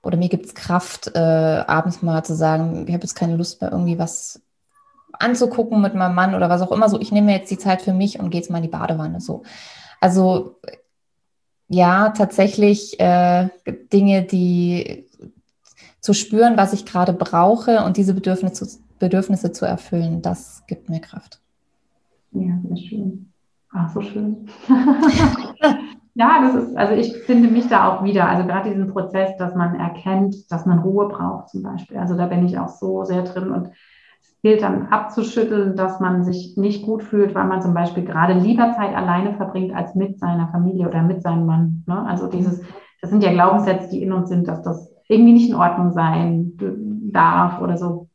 [0.03, 3.61] Oder mir gibt es Kraft, äh, abends mal zu sagen, ich habe jetzt keine Lust
[3.61, 4.41] mehr, irgendwie was
[5.13, 6.89] anzugucken mit meinem Mann oder was auch immer.
[6.89, 9.21] So, ich nehme jetzt die Zeit für mich und gehe jetzt mal in die Badewanne.
[9.21, 9.43] So.
[10.01, 10.61] Also
[11.69, 13.49] ja, tatsächlich äh,
[13.93, 15.07] Dinge, die
[16.01, 21.01] zu spüren, was ich gerade brauche und diese Bedürfnisse, Bedürfnisse zu erfüllen, das gibt mir
[21.01, 21.41] Kraft.
[22.33, 23.33] Ja, sehr schön.
[23.73, 24.47] Ach, so schön.
[26.15, 29.55] ja, das ist, also ich finde mich da auch wieder, also gerade diesen Prozess, dass
[29.55, 31.99] man erkennt, dass man Ruhe braucht zum Beispiel.
[31.99, 33.69] Also da bin ich auch so sehr drin und
[34.21, 38.35] es gilt dann abzuschütteln, dass man sich nicht gut fühlt, weil man zum Beispiel gerade
[38.35, 41.85] lieber Zeit alleine verbringt als mit seiner Familie oder mit seinem Mann.
[41.87, 42.07] Ne?
[42.07, 42.63] Also dieses,
[43.03, 46.53] das sind ja Glaubenssätze, die in uns sind, dass das irgendwie nicht in Ordnung sein
[47.13, 48.09] darf oder so.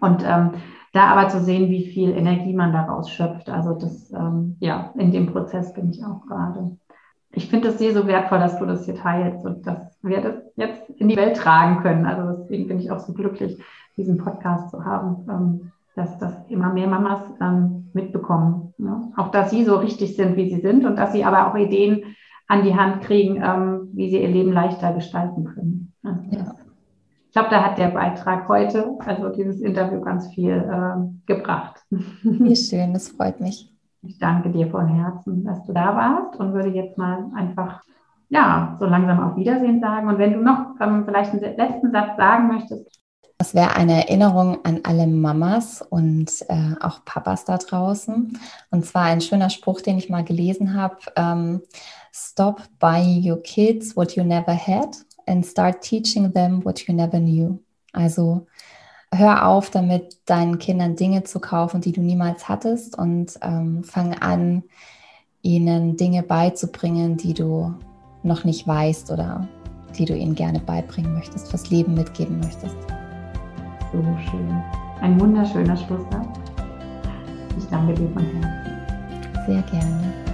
[0.00, 0.50] Und ähm,
[0.96, 3.50] da aber zu sehen, wie viel Energie man daraus schöpft.
[3.50, 6.76] Also das, ähm, ja, in dem Prozess bin ich auch gerade.
[7.32, 10.34] Ich finde es sehr so wertvoll, dass du das hier teilst und dass wir das
[10.56, 12.06] jetzt in die Welt tragen können.
[12.06, 13.62] Also deswegen bin ich auch so glücklich,
[13.96, 18.74] diesen Podcast zu haben, ähm, dass das immer mehr Mamas ähm, mitbekommen.
[18.78, 19.12] Ne?
[19.16, 22.16] Auch dass sie so richtig sind, wie sie sind und dass sie aber auch Ideen
[22.48, 25.92] an die Hand kriegen, ähm, wie sie ihr Leben leichter gestalten können.
[26.02, 26.55] Also ja
[27.36, 31.84] glaube, da hat der Beitrag heute, also dieses Interview, ganz viel äh, gebracht.
[31.90, 33.70] Wie schön, das freut mich.
[34.00, 37.82] Ich danke dir von Herzen, dass du da warst und würde jetzt mal einfach,
[38.30, 40.08] ja, so langsam auf Wiedersehen sagen.
[40.08, 43.02] Und wenn du noch ähm, vielleicht einen letzten Satz sagen möchtest.
[43.36, 48.38] Das wäre eine Erinnerung an alle Mamas und äh, auch Papas da draußen.
[48.70, 50.96] Und zwar ein schöner Spruch, den ich mal gelesen habe.
[51.16, 51.60] Ähm,
[52.14, 57.18] Stop buying your kids what you never had and start teaching them what you never
[57.18, 57.58] knew.
[57.92, 58.46] Also
[59.12, 64.14] hör auf damit, deinen Kindern Dinge zu kaufen, die du niemals hattest und ähm, fang
[64.14, 64.62] an,
[65.42, 67.74] ihnen Dinge beizubringen, die du
[68.22, 69.48] noch nicht weißt oder
[69.96, 72.76] die du ihnen gerne beibringen möchtest, fürs Leben mitgeben möchtest.
[73.92, 74.62] So schön.
[75.00, 76.38] Ein wunderschöner Schlusssatz.
[77.56, 79.46] Ich danke dir von Herzen.
[79.46, 80.25] Sehr gerne.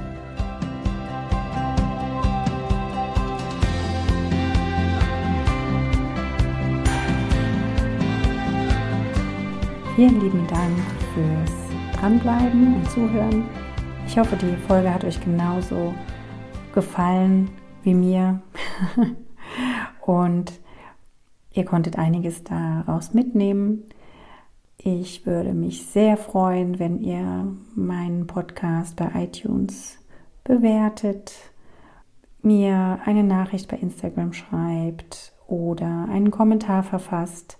[10.03, 10.77] Vielen lieben Dank
[11.15, 13.45] fürs Dranbleiben und Zuhören.
[14.05, 15.95] Ich hoffe, die Folge hat euch genauso
[16.75, 17.49] gefallen
[17.85, 18.43] wie mir.
[20.05, 20.55] und
[21.53, 23.85] ihr konntet einiges daraus mitnehmen.
[24.77, 27.47] Ich würde mich sehr freuen, wenn ihr
[27.77, 29.99] meinen Podcast bei iTunes
[30.43, 31.33] bewertet,
[32.43, 37.57] mir eine Nachricht bei Instagram schreibt oder einen Kommentar verfasst.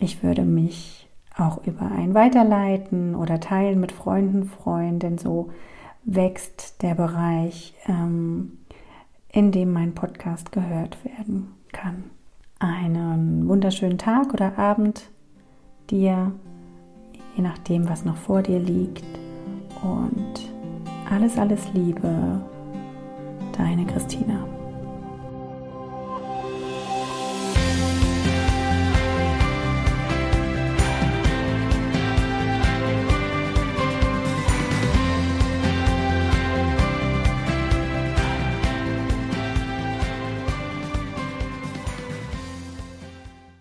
[0.00, 1.07] Ich würde mich
[1.38, 5.50] auch über ein Weiterleiten oder Teilen mit Freunden freuen, denn so
[6.04, 8.58] wächst der Bereich, ähm,
[9.30, 12.04] in dem mein Podcast gehört werden kann.
[12.58, 15.10] Einen wunderschönen Tag oder Abend
[15.90, 16.32] dir,
[17.36, 19.04] je nachdem, was noch vor dir liegt.
[19.82, 20.50] und
[21.08, 22.40] alles, alles Liebe,
[23.56, 24.57] deine Christina.